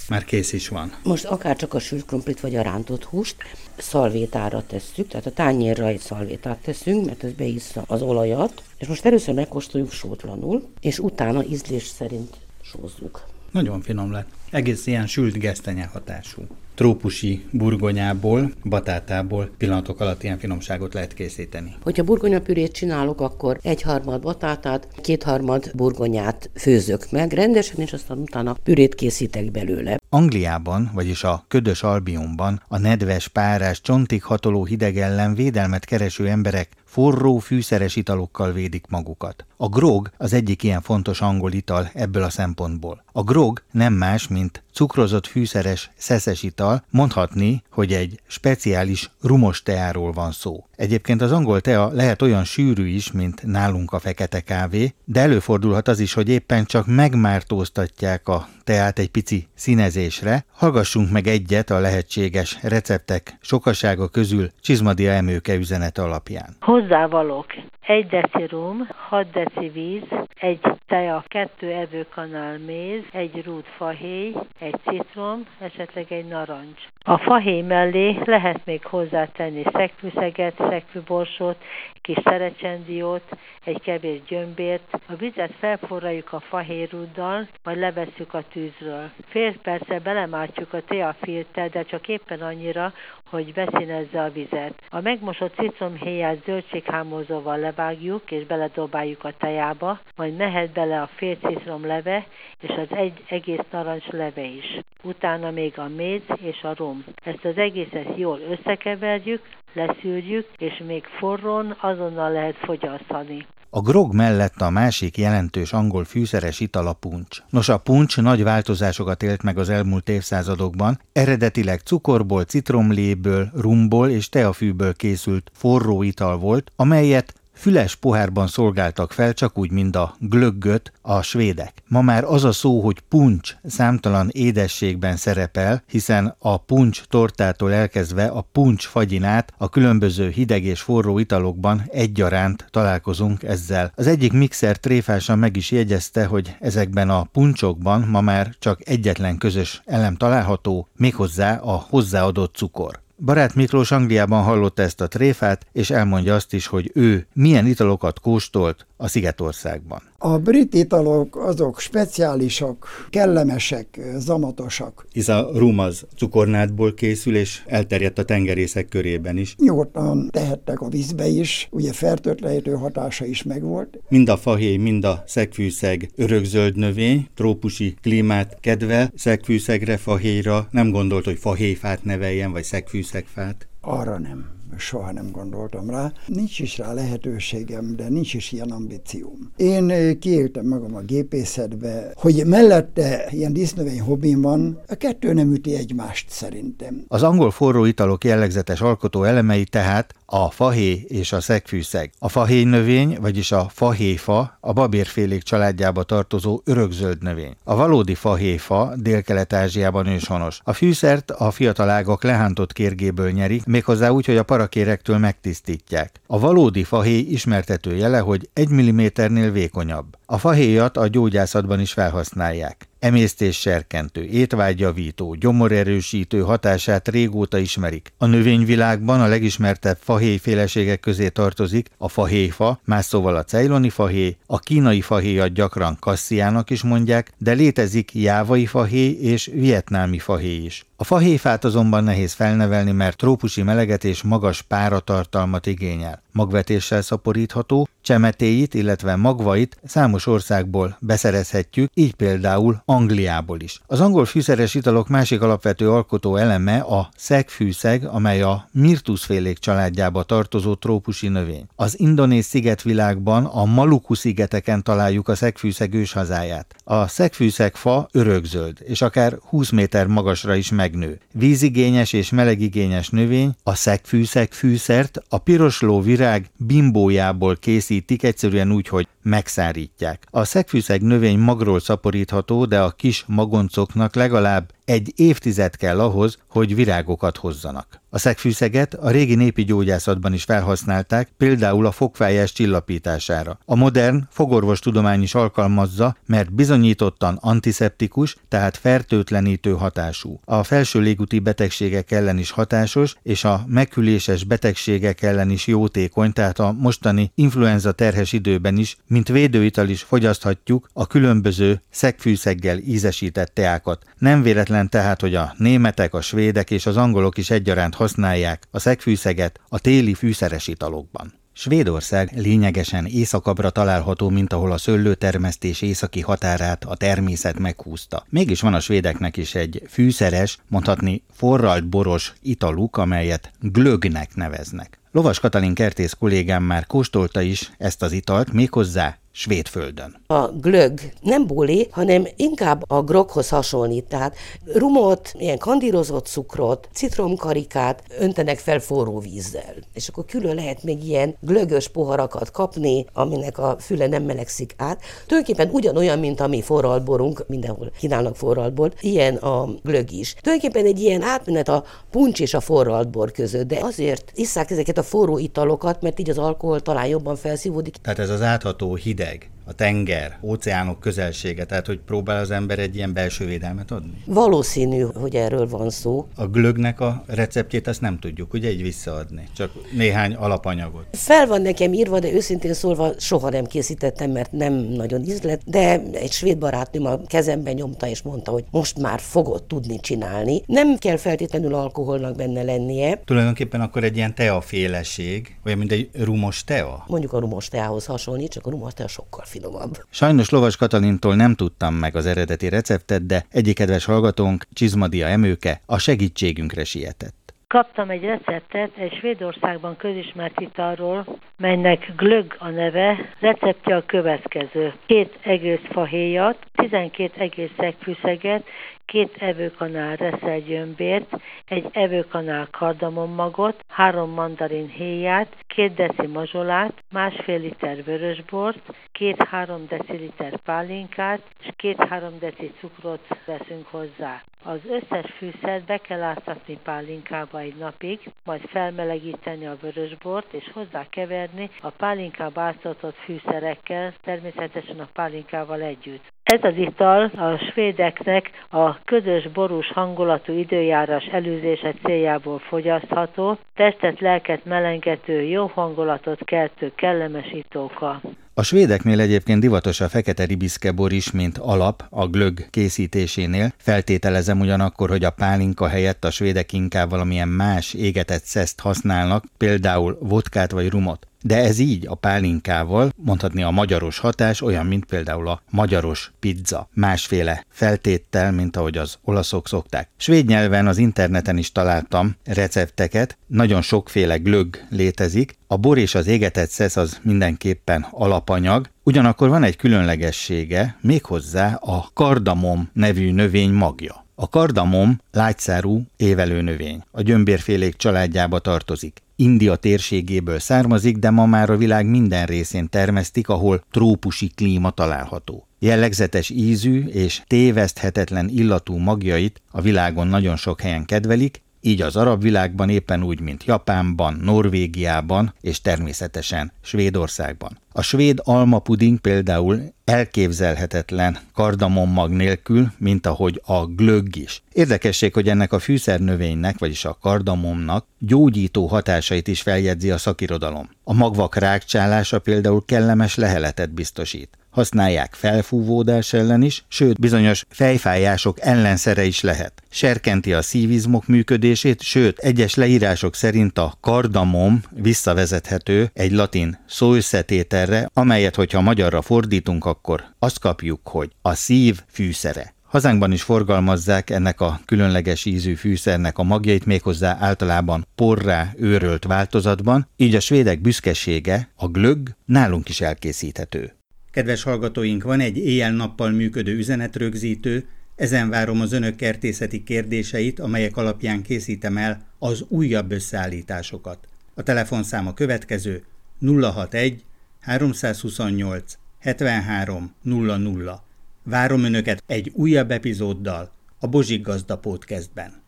Már 0.09 0.25
kész 0.25 0.53
is 0.53 0.69
van. 0.69 0.93
Most 1.03 1.25
akár 1.25 1.57
csak 1.57 1.75
a 1.75 1.79
sült 1.79 2.05
krumplit 2.05 2.41
vagy 2.41 2.57
a 2.57 2.63
rántott 2.63 3.05
húst 3.05 3.37
szalvétára 3.77 4.65
tesszük, 4.67 5.09
tehát 5.09 5.27
a 5.27 5.31
tányérra 5.31 5.87
egy 5.87 6.01
szalvétát 6.01 6.59
teszünk, 6.59 7.07
mert 7.07 7.25
ez 7.25 7.33
beissza 7.33 7.85
az 7.87 8.03
olajat, 8.03 8.63
és 8.77 8.87
most 8.87 9.05
először 9.05 9.35
megkóstoljuk 9.35 9.93
sótlanul, 9.93 10.69
és 10.81 10.99
utána 10.99 11.45
ízlés 11.45 11.87
szerint 11.87 12.37
sózzuk. 12.63 13.27
Nagyon 13.51 13.81
finom 13.81 14.13
lett. 14.13 14.29
Egész 14.51 14.87
ilyen 14.87 15.07
sült 15.07 15.39
gesztenye 15.39 15.85
hatású 15.85 16.47
trópusi 16.77 17.45
burgonyából, 17.51 18.53
batátából 18.65 19.51
pillanatok 19.59 20.01
alatt 20.01 20.23
ilyen 20.23 20.39
finomságot 20.39 20.95
lehet 20.95 21.15
készíteni. 21.15 21.75
Hogyha 21.83 22.03
burgonyapürét 22.03 22.73
csinálok, 22.73 23.21
akkor 23.21 23.59
egyharmad 23.63 24.21
batátát, 24.21 24.89
kétharmad 25.01 25.71
burgonyát 25.75 26.51
főzök 26.55 27.11
meg 27.11 27.33
rendesen, 27.33 27.81
és 27.81 27.93
aztán 27.93 28.19
utána 28.19 28.57
pürét 28.63 28.95
készítek 28.95 29.51
belőle. 29.51 29.99
Angliában, 30.09 30.91
vagyis 30.95 31.25
a 31.25 31.45
ködös 31.49 31.83
Albionban 31.83 32.63
a 32.69 32.79
nedves, 32.79 33.29
párás, 33.29 33.81
csontig 33.81 34.23
hatoló 34.23 34.65
hideg 34.65 34.99
ellen 34.99 35.35
védelmet 35.35 35.85
kereső 35.85 36.29
emberek 36.29 36.69
forró, 36.85 37.39
fűszeres 37.39 37.97
italokkal 37.97 38.53
védik 38.53 38.85
magukat. 38.89 39.45
A 39.57 39.69
grog 39.69 40.11
az 40.17 40.33
egyik 40.33 40.63
ilyen 40.63 40.81
fontos 40.81 41.21
angol 41.21 41.53
ital 41.53 41.91
ebből 41.95 42.23
a 42.23 42.31
szempontból. 42.31 43.05
A 43.13 43.23
grog 43.23 43.63
nem 43.71 43.93
más, 43.93 44.29
mint 44.29 44.63
cukrozott 44.77 45.27
fűszeres 45.27 45.91
szeszes 45.97 46.43
ital, 46.43 46.85
mondhatni, 46.91 47.63
hogy 47.71 47.93
egy 47.93 48.21
speciális 48.27 49.11
rumos 49.23 49.63
teáról 49.63 50.13
van 50.13 50.33
szó. 50.33 50.65
Egyébként 50.77 51.23
az 51.23 51.33
angol 51.33 51.61
tea 51.61 51.93
lehet 51.93 52.23
olyan 52.23 52.45
sűrű 52.45 52.87
is, 52.87 53.13
mint 53.13 53.43
nálunk 53.43 53.93
a 53.93 53.99
fekete 53.99 54.41
kávé, 54.41 54.95
de 55.05 55.21
előfordulhat 55.21 55.89
az 55.89 55.99
is, 55.99 56.13
hogy 56.13 56.29
éppen 56.29 56.65
csak 56.65 56.87
megmártóztatják 56.87 58.29
a 58.29 58.49
teát 58.67 58.99
egy 58.99 59.11
pici 59.11 59.47
színezésre. 59.55 60.45
Hallgassunk 60.53 61.11
meg 61.11 61.27
egyet 61.27 61.71
a 61.71 61.79
lehetséges 61.79 62.59
receptek 62.63 63.23
sokasága 63.41 64.09
közül 64.09 64.47
Csizmadia 64.61 65.13
Emőke 65.13 65.55
üzenete 65.55 66.03
alapján. 66.03 66.51
Hozzávalók 66.61 67.47
1 67.87 68.07
deci 68.07 68.47
rum, 68.47 68.89
6 69.09 69.31
deci 69.31 69.69
víz, 69.69 70.03
egy 70.41 70.61
teja, 70.87 71.25
2 71.29 71.73
evőkanál 71.73 72.59
méz, 72.59 73.03
egy 73.13 73.45
rút 73.45 73.67
fahéj, 73.77 74.35
egy 74.59 74.77
citrom, 74.85 75.47
esetleg 75.59 76.13
egy 76.13 76.27
narancs. 76.27 76.81
A 76.99 77.19
fahéj 77.19 77.61
mellé 77.61 78.19
lehet 78.25 78.61
még 78.65 78.85
hozzátenni 78.85 79.63
szekfűszeget, 79.73 80.55
szekfűborsót, 80.59 81.57
kis 82.03 82.19
szerecsendiót, 82.25 83.29
egy 83.65 83.81
kevés 83.81 84.21
gyömbért. 84.29 84.95
A 85.07 85.15
vizet 85.15 85.53
felforraljuk 85.59 86.33
a 86.33 86.41
fahéjrúddal, 86.41 87.49
majd 87.63 87.79
levesszük 87.79 88.35
a 88.35 88.45
tűzről. 88.57 89.11
Fél 89.27 89.55
perce 89.63 90.01
belemártjuk 90.01 90.73
a 90.73 90.85
teafilter, 90.85 91.71
de 91.71 91.83
csak 91.83 92.09
éppen 92.09 92.41
annyira, 92.41 92.93
hogy 93.31 93.53
beszínezze 93.53 94.23
a 94.23 94.31
vizet. 94.31 94.83
A 94.91 95.01
megmosott 95.01 95.55
citromhéját 95.55 96.45
zöldséghámozóval 96.45 97.59
levágjuk 97.59 98.31
és 98.31 98.47
beledobáljuk 98.47 99.25
a 99.25 99.37
tejába, 99.39 100.01
majd 100.17 100.37
mehet 100.37 100.73
bele 100.73 101.03
a 101.03 101.07
fél 101.07 101.37
citrom 101.37 101.87
leve 101.87 102.27
és 102.61 102.71
az 102.77 102.97
egy 102.97 103.25
egész 103.29 103.67
narancs 103.71 104.07
leve 104.07 104.43
is. 104.43 104.79
Utána 105.03 105.51
még 105.51 105.79
a 105.79 105.89
méz 105.89 106.23
és 106.43 106.63
a 106.63 106.75
rom. 106.77 107.05
Ezt 107.25 107.45
az 107.45 107.57
egészet 107.59 108.17
jól 108.17 108.41
összekeverjük, 108.51 109.43
leszűrjük, 109.73 110.47
és 110.59 110.83
még 110.87 111.05
forrón 111.05 111.77
azonnal 111.81 112.33
lehet 112.33 112.57
fogyasztani. 112.57 113.47
A 113.71 113.81
grog 113.81 114.15
mellett 114.15 114.61
a 114.61 114.71
másik 114.71 115.17
jelentős 115.17 115.73
angol 115.73 116.05
fűszeres 116.05 116.61
ital 116.61 116.87
a 116.87 116.93
puncs. 116.93 117.43
Nos, 117.51 117.69
a 117.69 117.79
puncs 117.79 118.21
nagy 118.21 118.43
változásokat 118.43 119.23
élt 119.23 119.43
meg 119.43 119.59
az 119.59 119.69
elmúlt 119.69 120.09
évszázadokban, 120.09 121.01
eredetileg 121.13 121.81
cukorból, 121.81 122.45
citromléből, 122.45 123.51
rumból 123.55 124.09
és 124.09 124.29
teafűből 124.29 124.95
készült 124.95 125.51
forró 125.55 126.03
ital 126.03 126.39
volt, 126.39 126.73
amelyet 126.77 127.35
Füles 127.57 127.95
pohárban 127.95 128.47
szolgáltak 128.47 129.13
fel, 129.13 129.33
csak 129.33 129.59
úgy, 129.59 129.71
mint 129.71 129.97
a 129.97 130.17
glöggöt 130.19 130.93
a 131.03 131.23
svédek. 131.23 131.83
Ma 131.89 132.01
már 132.01 132.25
az 132.25 132.45
a 132.45 132.53
szó, 132.53 132.81
hogy 132.81 133.01
puncs 133.01 133.57
számtalan 133.65 134.29
édességben 134.33 135.17
szerepel, 135.17 135.83
hiszen 135.87 136.35
a 136.39 136.57
puncs 136.57 137.03
tortától 137.03 137.73
elkezdve 137.73 138.27
a 138.27 138.41
puncs 138.53 138.87
fagyinát 138.87 139.53
a 139.59 139.69
különböző 139.69 140.29
hideg 140.29 140.65
és 140.65 140.81
forró 140.81 141.19
italokban 141.19 141.83
egyaránt 141.89 142.67
találkozunk 142.71 143.43
ezzel. 143.43 143.93
Az 143.95 144.07
egyik 144.07 144.33
mixer 144.33 144.77
tréfásan 144.77 145.39
meg 145.39 145.57
is 145.57 145.71
jegyezte, 145.71 146.25
hogy 146.25 146.57
ezekben 146.61 147.11
a 147.11 147.25
puncsokban 147.25 148.01
ma 148.01 148.21
már 148.21 148.55
csak 148.59 148.89
egyetlen 148.89 149.39
közös 149.39 149.83
elem 149.85 150.17
található, 150.17 150.89
méghozzá 150.97 151.57
a 151.57 151.87
hozzáadott 151.89 152.55
cukor. 152.55 153.05
Barát 153.19 153.55
Miklós 153.55 153.91
Angliában 153.91 154.43
hallotta 154.43 154.83
ezt 154.83 155.01
a 155.01 155.09
tréfát, 155.09 155.67
és 155.73 155.91
elmondja 155.91 156.35
azt 156.35 156.53
is, 156.53 156.67
hogy 156.67 156.91
ő 156.95 157.27
milyen 157.33 157.67
italokat 157.67 158.21
kóstolt 158.21 158.87
a 158.97 159.09
Szigetországban. 159.09 160.03
A 160.19 160.39
brit 160.39 160.75
italok 160.75 161.37
azok 161.37 161.81
speciálisak, 161.81 162.87
kellemesek, 163.11 164.01
zamatosak. 164.17 165.07
Hisz 165.13 165.29
a 165.29 165.51
rum 165.55 165.79
az 165.79 166.07
cukornádból 166.17 166.95
készül, 166.95 167.37
és 167.37 167.63
elterjedt 167.67 168.19
a 168.19 168.25
tengerészek 168.25 168.89
körében 168.89 169.37
is. 169.37 169.55
Nyugodtan 169.59 170.29
tehettek 170.31 170.81
a 170.81 170.89
vízbe 170.89 171.27
is, 171.27 171.69
ugye 171.71 171.93
fertőtlenítő 171.93 172.73
hatása 172.73 173.25
is 173.25 173.43
megvolt. 173.43 173.99
Mind 174.09 174.29
a 174.29 174.37
fahéj, 174.37 174.77
mind 174.77 175.05
a 175.05 175.23
szegfűszeg 175.27 176.11
örökzöld 176.17 176.77
növény, 176.77 177.29
trópusi 177.35 177.95
klímát 178.03 178.57
kedvel, 178.61 179.13
szegfűszegre, 179.15 179.97
fahéjra 179.97 180.69
nem 180.71 180.91
gondolt, 180.91 181.25
hogy 181.25 181.39
fahéjfát 181.39 182.05
neveljen, 182.05 182.53
vagy 182.53 182.65
szegfűszegfát. 182.65 183.69
Arra 183.81 184.19
nem 184.19 184.56
soha 184.77 185.13
nem 185.13 185.31
gondoltam 185.33 185.91
rá. 185.91 186.13
Nincs 186.27 186.59
is 186.59 186.79
rá 186.79 186.93
lehetőségem, 186.93 187.97
de 187.97 188.09
nincs 188.09 188.35
is 188.35 188.53
ilyen 188.53 188.71
ambícióm. 188.71 189.53
Én 189.57 190.19
kiéltem 190.19 190.67
magam 190.67 190.95
a 190.95 191.01
gépészetbe, 191.01 192.13
hogy 192.15 192.43
mellette 192.47 193.27
ilyen 193.31 193.53
dísznövény 193.53 194.01
hobbim 194.01 194.41
van, 194.41 194.81
a 194.89 194.95
kettő 194.95 195.33
nem 195.33 195.53
üti 195.53 195.75
egymást 195.75 196.31
szerintem. 196.31 197.05
Az 197.09 197.23
angol 197.23 197.51
forró 197.51 197.85
italok 197.85 198.25
jellegzetes 198.25 198.81
alkotó 198.81 199.23
elemei 199.23 199.65
tehát 199.65 200.15
a 200.27 200.51
fahéj 200.51 201.05
és 201.09 201.33
a 201.33 201.41
szegfűszeg. 201.41 202.11
A 202.19 202.29
fahéj 202.29 202.65
növény, 202.65 203.19
vagyis 203.21 203.53
a 203.53 203.67
fahéjfa 203.69 204.59
a 204.61 204.73
babérfélék 204.73 205.43
családjába 205.43 206.03
tartozó 206.03 206.61
örökzöld 206.65 207.23
növény. 207.23 207.57
A 207.65 207.77
valódi 207.77 208.15
fahéjfa 208.15 208.93
Dél-Kelet-Ázsiában 208.97 210.07
őshonos. 210.07 210.61
A 210.65 210.73
fűszert 210.73 211.31
a 211.31 211.51
fiatal 211.51 211.91
ágak 211.91 212.23
lehántott 212.23 212.73
kérgéből 212.73 213.31
nyerik, 213.31 213.65
méghozzá 213.65 214.09
úgy, 214.09 214.27
hogy 214.27 214.37
a 214.37 214.43
parakérektől 214.43 215.19
megtisztítják. 215.19 216.21
A 216.27 216.39
valódi 216.39 216.85
fahéj 216.85 217.21
ismertető 217.21 217.97
jele, 217.97 218.19
hogy 218.19 218.49
egy 218.53 218.69
milliméternél 218.69 219.51
vékonyabb. 219.51 220.17
A 220.27 220.39
fahéjat 220.39 220.97
a 220.97 221.09
gyógyászatban 221.09 221.81
is 221.81 221.93
felhasználják. 221.93 222.89
Emésztés 223.07 223.57
serkentő, 223.57 224.25
étvágyjavító, 224.25 225.35
gyomorerősítő 225.35 226.41
hatását 226.41 227.09
régóta 227.09 227.59
ismerik. 227.59 228.13
A 228.19 228.27
növényvilágban 228.27 229.21
a 229.21 229.27
legismertebb 229.27 229.99
fahéjféleségek 230.01 231.01
közé 231.01 231.29
tartozik 231.29 231.89
a 231.99 232.09
fahéjfa, 232.09 232.81
más 232.85 233.05
szóval 233.05 233.37
a 233.37 233.45
cejloni 233.45 233.89
fahéj, 233.89 234.37
a 234.47 234.59
kínai 234.59 235.01
fahéjat 235.01 235.53
gyakran 235.53 235.97
kassziának 236.01 236.71
is 236.71 236.83
mondják, 236.83 237.33
de 237.39 237.53
létezik 237.53 238.15
jávai 238.15 238.67
fahéj 238.67 239.19
és 239.21 239.51
vietnámi 239.53 240.19
fahéj 240.19 240.65
is. 240.65 240.87
A 240.97 241.05
fahéjfát 241.05 241.65
azonban 241.65 242.05
nehéz 242.05 242.33
felnevelni, 242.33 242.93
mert 242.93 243.17
trópusi 243.17 243.63
meleget 243.63 244.05
és 244.05 244.23
magas 244.23 244.63
páratartalmat 244.63 245.67
igényel. 245.67 246.23
Magvetéssel 246.37 247.03
szaporítható, 247.03 247.89
csemetéit, 248.03 248.75
illetve 248.75 249.17
magvait 249.17 249.77
számos 249.85 250.27
országból 250.27 250.97
beszerezhetjük, 251.01 251.91
így 251.95 252.15
például 252.15 252.83
Angliából 252.85 253.61
is. 253.61 253.81
Az 253.87 254.01
angol 254.01 254.25
fűszeres 254.25 254.75
italok 254.75 255.09
másik 255.09 255.41
alapvető 255.41 255.91
alkotó 255.91 256.37
eleme 256.37 256.79
a 256.79 257.09
szegfűszeg, 257.17 258.05
amely 258.05 258.43
a 258.43 258.69
mirtuszfélék 258.73 259.59
családjába 259.59 260.23
tartozó 260.23 260.75
trópusi 260.75 261.29
növény. 261.29 261.67
Az 261.75 262.01
indonéz 262.01 262.47
szigetvilágban 262.47 263.45
a 263.45 263.65
Maluku 263.65 264.15
szigeteken 264.15 264.83
találjuk 264.83 265.29
a 265.29 265.35
szegfűszeg 265.35 265.95
őshazáját. 265.95 266.75
A 266.85 267.09
szegfűszeg 267.09 267.77
fa 267.77 268.09
örökzöld, 268.13 268.79
és 268.85 269.03
akár 269.03 269.39
20 269.49 269.71
méter 269.71 270.07
magasra 270.07 270.55
is 270.55 270.71
megnő. 270.71 271.19
Vízigényes 271.33 272.13
és 272.13 272.31
melegigényes 272.31 273.09
növény, 273.09 273.55
a 273.63 273.75
szegfűszeg 273.75 274.53
fűszert 274.53 275.23
a 275.29 275.39
pirosló 275.39 276.01
virág 276.01 276.25
virág 276.27 276.51
bimbójából 276.57 277.57
készítik, 277.57 278.23
egyszerűen 278.23 278.73
úgy, 278.73 278.89
hogy 278.89 279.09
megszárítják. 279.23 280.27
A 280.31 280.45
szegfűszeg 280.45 281.03
növény 281.03 281.39
magról 281.39 281.81
szaporítható, 281.81 282.65
de 282.65 282.81
a 282.81 282.91
kis 282.91 283.25
magoncoknak 283.27 284.15
legalább 284.15 284.73
egy 284.87 285.13
évtized 285.17 285.77
kell 285.77 286.01
ahhoz, 286.01 286.39
hogy 286.49 286.75
virágokat 286.75 287.37
hozzanak. 287.37 288.01
A 288.11 288.19
szegfűszeget 288.19 288.95
a 288.95 289.11
régi 289.11 289.35
népi 289.35 289.65
gyógyászatban 289.65 290.33
is 290.33 290.45
felhasználták, 290.45 291.29
például 291.37 291.87
a 291.87 291.91
fogfájás 291.91 292.53
csillapítására. 292.53 293.59
A 293.65 293.77
modern 293.77 294.29
fogorvostudomány 294.31 295.23
is 295.23 295.35
alkalmazza, 295.35 296.17
mert 296.27 296.53
bizonyítottan 296.55 297.39
antiszeptikus, 297.41 298.37
tehát 298.49 298.77
fertőtlenítő 298.77 299.73
hatású. 299.73 300.41
A 300.45 300.63
felső 300.63 301.01
légúti 301.01 301.39
betegségek 301.39 302.11
ellen 302.11 302.39
is 302.39 302.51
hatásos, 302.51 303.17
és 303.23 303.45
a 303.45 303.65
megküléses 303.67 304.45
betegségek 304.45 305.23
ellen 305.23 305.51
is 305.51 305.67
jótékony, 305.67 306.33
tehát 306.33 306.59
a 306.59 306.73
mostani 306.73 307.31
influenza 307.35 307.93
terhes 307.93 308.33
időben 308.33 308.77
is, 308.77 308.97
mint 309.07 309.29
védőital 309.29 309.89
is 309.89 310.03
fogyaszthatjuk 310.03 310.89
a 310.93 311.07
különböző 311.07 311.83
szegfűszeggel 311.91 312.79
ízesített 312.79 313.55
teákat. 313.55 314.05
Nem 314.19 314.43
véletlen 314.43 314.76
tehát, 314.85 315.21
hogy 315.21 315.35
a 315.35 315.55
németek, 315.59 316.15
a 316.15 316.21
svédek 316.21 316.71
és 316.71 316.87
az 316.87 316.97
angolok 316.97 317.39
is 317.39 317.51
egyaránt 317.51 317.95
használják 317.95 318.63
a 318.71 318.79
szegfűszeget 318.79 319.61
a 319.69 319.79
téli 319.79 320.15
fűszeres 320.15 320.67
italokban. 320.67 321.33
Svédország 321.59 322.31
lényegesen 322.35 323.07
északabbra 323.07 323.71
található, 323.71 324.29
mint 324.29 324.53
ahol 324.53 324.73
a 324.73 324.79
szőlőtermesztés 324.79 325.83
északi 325.83 326.21
határát 326.21 326.85
a 326.85 326.97
természet 326.97 327.59
meghúzta. 327.59 328.25
Mégis 328.29 328.61
van 328.61 328.75
a 328.75 328.81
svédeknek 328.81 329.37
is 329.37 329.55
egy 329.55 329.83
fűszeres, 329.89 330.59
mondhatni 330.69 331.23
forralt 331.33 331.89
boros 331.89 332.33
italuk, 332.43 332.97
amelyet 332.97 333.53
glögnek 333.61 334.35
neveznek. 334.35 334.99
Lovas 335.17 335.41
Katalin 335.41 335.75
kertész 335.75 336.13
kollégám 336.13 336.63
már 336.63 336.87
kóstolta 336.87 337.41
is 337.41 337.73
ezt 337.79 338.03
az 338.03 338.13
italt, 338.13 338.53
méghozzá 338.53 339.19
svéd 339.37 339.67
földön. 339.67 340.17
A 340.27 340.49
glög 340.49 341.01
nem 341.23 341.47
bóli, 341.47 341.89
hanem 341.91 342.27
inkább 342.37 342.83
a 342.87 343.03
groghoz 343.03 343.49
hasonlít. 343.49 344.05
Tehát 344.05 344.37
rumot, 344.65 345.33
ilyen 345.35 345.59
kandírozott 345.59 346.27
cukrot, 346.27 346.89
citromkarikát 346.93 348.03
öntenek 348.19 348.59
fel 348.59 348.79
forró 348.79 349.19
vízzel. 349.19 349.75
És 349.93 350.09
akkor 350.09 350.25
külön 350.25 350.55
lehet 350.55 350.83
még 350.83 351.05
ilyen 351.05 351.37
glögös 351.41 351.89
poharakat 351.89 352.51
kapni, 352.51 353.05
aminek 353.13 353.59
a 353.59 353.77
füle 353.81 354.07
nem 354.07 354.23
melegszik 354.23 354.75
át. 354.77 355.01
Tulajdonképpen 355.27 355.75
ugyanolyan, 355.75 356.19
mint 356.19 356.41
a 356.41 356.47
mi 356.47 356.63
forralborunk, 356.63 357.45
mindenhol 357.49 357.91
kínálnak 357.99 358.37
forralbor, 358.37 358.93
ilyen 359.01 359.35
a 359.35 359.69
glög 359.83 360.13
is. 360.13 360.35
Tulajdonképpen 360.41 360.87
egy 360.87 361.01
ilyen 361.01 361.23
átmenet 361.23 361.69
a 361.69 361.85
puncs 362.11 362.41
és 362.41 362.55
a 362.55 362.61
forralbor 362.61 363.33
között, 363.33 363.67
de 363.67 363.79
azért 363.83 364.33
isszák 364.35 364.71
ezeket 364.71 364.99
a 364.99 365.03
forró 365.07 365.39
italokat, 365.39 366.03
mert 366.03 366.19
így 366.19 366.31
az 366.31 366.39
alkohol 366.39 366.81
talán 366.81 367.07
jobban 367.07 367.37
felszívódik. 367.37 367.97
Tehát 367.97 368.19
ez 368.19 368.31
az 368.31 368.43
átható 368.43 368.95
hideg 368.95 369.51
a 369.69 369.73
tenger, 369.73 370.39
óceánok 370.43 371.01
közelsége, 371.01 371.65
tehát 371.65 371.87
hogy 371.87 371.99
próbál 371.99 372.41
az 372.41 372.51
ember 372.51 372.79
egy 372.79 372.97
ilyen 372.97 373.13
belső 373.13 373.47
védelmet 373.47 373.91
adni? 373.91 374.23
Valószínű, 374.25 375.01
hogy 375.01 375.35
erről 375.35 375.69
van 375.69 375.91
szó. 375.91 376.27
A 376.35 376.47
glögnek 376.47 377.01
a 377.01 377.25
receptjét 377.27 377.87
azt 377.87 378.01
nem 378.01 378.19
tudjuk, 378.19 378.53
ugye 378.53 378.69
egy 378.69 378.83
visszaadni, 378.83 379.49
csak 379.57 379.71
néhány 379.97 380.35
alapanyagot. 380.35 381.07
Fel 381.13 381.47
van 381.47 381.63
nekem 381.63 381.93
írva, 381.93 382.19
de 382.19 382.33
őszintén 382.33 382.75
szólva 382.75 383.13
soha 383.19 383.51
nem 383.51 383.65
készítettem, 383.65 384.31
mert 384.31 384.53
nem 384.53 384.73
nagyon 384.73 385.23
ízlet, 385.23 385.61
de 385.65 386.03
egy 386.13 386.33
svéd 386.33 386.59
barátnőm 386.59 387.07
a 387.07 387.21
kezemben 387.27 387.75
nyomta 387.75 388.07
és 388.07 388.23
mondta, 388.23 388.51
hogy 388.51 388.65
most 388.71 388.99
már 388.99 389.21
fogod 389.21 389.65
tudni 389.65 390.01
csinálni. 390.01 390.63
Nem 390.67 390.97
kell 390.97 391.17
feltétlenül 391.17 391.75
alkoholnak 391.75 392.37
benne 392.37 392.63
lennie. 392.63 393.21
Tulajdonképpen 393.25 393.81
akkor 393.81 394.05
egy 394.05 394.17
ilyen 394.17 394.35
teaféleség, 394.35 395.57
olyan 395.65 395.79
mint 395.79 395.93
egy 395.93 396.11
rumos 396.13 396.65
tea? 396.65 397.05
Mondjuk 397.07 397.33
a 397.33 397.39
rumos 397.39 397.69
teához 397.69 398.07
hasonlít, 398.07 398.53
csak 398.53 398.67
a 398.67 398.71
rumos 398.71 398.93
tea 398.93 399.09
sokkal 399.09 399.45
finomabb. 399.57 399.93
Sajnos 400.11 400.51
Lovas 400.51 400.77
Katalintól 400.77 401.35
nem 401.35 401.55
tudtam 401.55 401.95
meg 401.95 402.17
az 402.17 402.27
eredeti 402.27 402.69
receptet, 402.69 403.27
de 403.27 403.45
egyik 403.51 403.75
kedves 403.75 404.05
hallgatónk, 404.05 404.65
Csizmadia 404.73 405.27
Emőke, 405.27 405.81
a 405.87 405.99
segítségünkre 405.99 406.85
sietett. 406.85 407.47
Kaptam 407.69 408.11
egy 408.11 408.25
receptet 408.25 408.91
egy 408.97 409.17
Svédországban 409.19 409.97
közismert 409.97 410.61
italról, 410.61 411.39
melynek 411.57 412.13
glög 412.17 412.57
a 412.59 412.69
neve, 412.69 413.17
receptje 413.41 413.97
a 413.97 414.07
következő. 414.07 414.93
Két 415.07 415.39
egész 415.43 415.81
fahéjat, 415.91 416.57
12 416.75 417.41
egész 417.41 417.71
szegfűszeget 417.79 418.65
két 419.07 419.37
evőkanál 419.39 420.17
reszelgyömbért, 420.17 421.37
egy 421.67 421.87
evőkanál 421.93 422.69
kardamommagot, 422.71 423.85
három 423.89 424.31
mandarin 424.31 424.89
héját, 424.89 425.57
két 425.67 425.95
deci 425.95 426.27
mazsolát, 426.27 427.05
másfél 427.11 427.59
liter 427.59 428.05
vörösbort, 428.05 428.95
két-három 429.13 429.87
deciliter 429.89 430.57
pálinkát, 430.59 431.43
és 431.61 431.69
két-három 431.77 432.39
deci 432.39 432.73
cukrot 432.79 433.27
veszünk 433.45 433.87
hozzá. 433.87 434.43
Az 434.65 434.81
összes 434.89 435.31
fűszert 435.39 435.85
be 435.85 435.99
kell 435.99 436.23
áztatni 436.23 436.79
pálinkába 436.83 437.59
egy 437.59 437.77
napig, 437.77 438.21
majd 438.45 438.61
felmelegíteni 438.61 439.67
a 439.67 439.77
vörösbort, 439.81 440.53
és 440.53 440.71
hozzá 440.73 441.07
keverni 441.11 441.71
a 441.81 441.91
pálinkába 441.91 442.61
áztatott 442.61 443.17
fűszerekkel, 443.17 444.15
természetesen 444.23 445.01
a 445.01 445.09
pálinkával 445.13 445.81
együtt. 445.83 446.35
Ez 446.47 446.61
az 446.63 446.77
ital 446.77 447.25
a 447.25 447.71
svédeknek 447.71 448.51
a 448.71 449.05
közös 449.05 449.49
borús 449.53 449.93
hangulatú 449.93 450.53
időjárás 450.53 451.25
előzése 451.33 451.95
céljából 452.05 452.59
fogyasztható, 452.59 453.59
testet, 453.75 454.21
lelket 454.21 454.65
melengető, 454.65 455.43
jó 455.43 455.67
hangulatot 455.67 456.45
keltő 456.45 456.93
kellemes 456.95 457.53
itóka. 457.53 458.21
A 458.55 458.63
svédeknél 458.63 459.21
egyébként 459.21 459.61
divatos 459.61 460.01
a 460.01 460.09
fekete 460.09 460.45
ribiszke 460.45 460.93
bor 460.93 461.13
is, 461.13 461.31
mint 461.31 461.59
alap 461.59 462.03
a 462.11 462.27
glög 462.27 462.71
készítésénél. 462.71 463.73
Feltételezem 463.77 464.61
ugyanakkor, 464.61 465.09
hogy 465.09 465.25
a 465.25 465.31
pálinka 465.31 465.89
helyett 465.89 466.25
a 466.25 466.31
svédek 466.31 466.73
inkább 466.73 467.11
valamilyen 467.11 467.49
más 467.49 467.95
égetett 467.95 468.43
szeszt 468.43 468.81
használnak, 468.81 469.45
például 469.57 470.19
vodkát 470.21 470.71
vagy 470.71 470.91
rumot. 470.91 471.27
De 471.47 471.57
ez 471.57 471.79
így 471.79 472.07
a 472.07 472.15
pálinkával, 472.15 473.13
mondhatni 473.17 473.63
a 473.63 473.71
magyaros 473.71 474.19
hatás 474.19 474.63
olyan, 474.63 474.87
mint 474.87 475.05
például 475.05 475.49
a 475.49 475.63
magyaros 475.71 476.33
pizza. 476.41 476.89
Másféle 476.93 477.65
feltéttel, 477.69 478.53
mint 478.53 478.77
ahogy 478.77 478.99
az 478.99 479.19
olaszok 479.25 479.69
szokták. 479.69 480.09
Svéd 480.17 480.47
nyelven 480.47 480.87
az 480.87 480.99
interneten 480.99 481.59
is 481.59 481.73
találtam 481.73 482.37
recepteket, 482.45 483.39
nagyon 483.47 483.83
sokféle 483.83 484.37
glög 484.37 484.85
létezik, 484.91 485.57
a 485.67 485.77
bor 485.77 485.99
és 485.99 486.15
az 486.15 486.27
égetett 486.27 486.71
szesz 486.71 486.97
az 486.97 487.21
mindenképpen 487.23 488.07
alapanyag, 488.11 488.89
ugyanakkor 489.03 489.49
van 489.49 489.63
egy 489.63 489.77
különlegessége, 489.77 490.97
méghozzá 491.01 491.75
a 491.75 492.11
kardamom 492.15 492.91
nevű 492.93 493.33
növény 493.33 493.73
magja. 493.73 494.25
A 494.35 494.49
kardamom 494.49 495.21
lágyszárú 495.33 496.03
évelő 496.17 496.61
növény. 496.61 497.03
A 497.11 497.23
gyömbérfélék 497.23 497.97
családjába 497.97 498.59
tartozik. 498.59 499.25
India 499.37 499.77
térségéből 499.77 500.59
származik, 500.59 501.17
de 501.17 501.31
ma 501.31 501.47
már 501.47 501.71
a 501.71 501.77
világ 501.77 502.07
minden 502.07 502.47
részén 502.47 502.89
termesztik, 502.89 503.49
ahol 503.49 503.85
trópusi 503.91 504.51
klíma 504.55 504.91
található. 504.91 505.67
Jellegzetes 505.79 506.51
ízű 506.51 507.05
és 507.07 507.43
téveszthetetlen 507.47 508.49
illatú 508.49 508.97
magjait 508.97 509.63
a 509.71 509.81
világon 509.81 510.27
nagyon 510.27 510.57
sok 510.57 510.81
helyen 510.81 511.05
kedvelik, 511.05 511.65
így 511.87 512.03
az 512.03 512.17
arab 512.17 512.43
világban 512.43 512.89
éppen 512.89 513.23
úgy, 513.23 513.41
mint 513.41 513.65
Japánban, 513.65 514.41
Norvégiában 514.43 515.55
és 515.61 515.81
természetesen 515.81 516.73
Svédországban. 516.83 517.79
A 517.93 518.03
svéd 518.03 518.41
almapuding 518.45 519.19
például 519.19 519.95
elképzelhetetlen 520.05 521.39
kardamommag 521.55 522.31
nélkül, 522.31 522.93
mint 522.99 523.27
ahogy 523.27 523.61
a 523.65 523.87
glögg 523.87 524.37
is. 524.37 524.63
Érdekesség, 524.73 525.35
hogy 525.35 525.49
ennek 525.49 525.73
a 525.73 525.79
fűszernövénynek, 525.79 526.79
vagyis 526.79 527.05
a 527.05 527.19
kardamomnak 527.21 528.07
gyógyító 528.19 528.87
hatásait 528.87 529.49
is 529.49 529.63
feljegyzi 529.63 530.11
a 530.11 530.19
szakirodalom. 530.19 530.89
A 531.05 531.13
magvak 531.13 531.57
rákcsálása 531.57 532.39
például 532.39 532.85
kellemes 532.85 533.35
leheletet 533.35 533.91
biztosít 533.91 534.59
használják 534.77 535.35
felfúvódás 535.35 536.33
ellen 536.33 536.63
is, 536.63 536.85
sőt 536.89 537.21
bizonyos 537.21 537.65
fejfájások 537.69 538.61
ellenszere 538.61 539.25
is 539.25 539.41
lehet. 539.41 539.83
Serkenti 539.91 540.53
a 540.53 540.63
szívizmok 540.63 541.27
működését, 541.27 542.03
sőt 542.03 542.39
egyes 542.39 542.75
leírások 542.75 543.35
szerint 543.35 543.79
a 543.79 543.95
kardamom 544.01 544.83
visszavezethető 544.91 546.11
egy 546.15 546.33
latin 546.33 546.79
szóösszetételre, 546.89 548.11
amelyet 548.13 548.55
hogyha 548.55 548.81
magyarra 548.81 549.23
fordítunk, 549.23 549.85
akkor 549.85 550.25
azt 550.39 550.59
kapjuk, 550.59 551.01
hogy 551.09 551.31
a 551.43 551.55
szív 551.55 552.01
fűszere. 552.11 552.75
Hazánkban 552.87 553.33
is 553.33 553.43
forgalmazzák 553.43 554.31
ennek 554.31 554.61
a 554.61 554.81
különleges 554.85 555.45
ízű 555.45 555.75
fűszernek 555.75 556.39
a 556.39 556.43
magjait 556.43 556.85
méghozzá 556.85 557.37
általában 557.41 558.07
porrá 558.15 558.73
őrölt 558.77 559.25
változatban, 559.25 560.09
így 560.17 560.35
a 560.35 560.41
svédek 560.41 560.81
büszkesége, 560.81 561.69
a 561.77 561.89
glögg 561.89 562.29
nálunk 562.45 562.89
is 562.89 563.01
elkészíthető. 563.01 563.96
Kedves 564.37 564.63
hallgatóink, 564.63 565.23
van 565.23 565.41
egy 565.41 565.57
éjjel-nappal 565.57 566.31
működő 566.31 566.77
üzenetrögzítő, 566.77 567.89
ezen 568.17 568.49
várom 568.49 568.81
az 568.81 568.93
önök 568.93 569.17
kertészeti 569.17 569.83
kérdéseit, 569.83 570.61
amelyek 570.61 570.97
alapján 570.97 571.43
készítem 571.43 571.97
el 571.97 572.27
az 572.39 572.65
újabb 572.69 573.11
összeállításokat. 573.11 574.29
A 574.55 574.63
telefonszám 574.63 575.27
a 575.27 575.35
következő 575.35 576.05
061 576.41 577.25
328 577.61 578.99
73 579.19 580.15
00. 580.23 581.03
Várom 581.43 581.85
Önöket 581.85 582.23
egy 582.27 582.51
újabb 582.55 582.91
epizóddal 582.91 583.73
a 583.99 584.07
Bozsik 584.07 584.43
Gazda 584.43 584.79
Podcastben. 584.79 585.65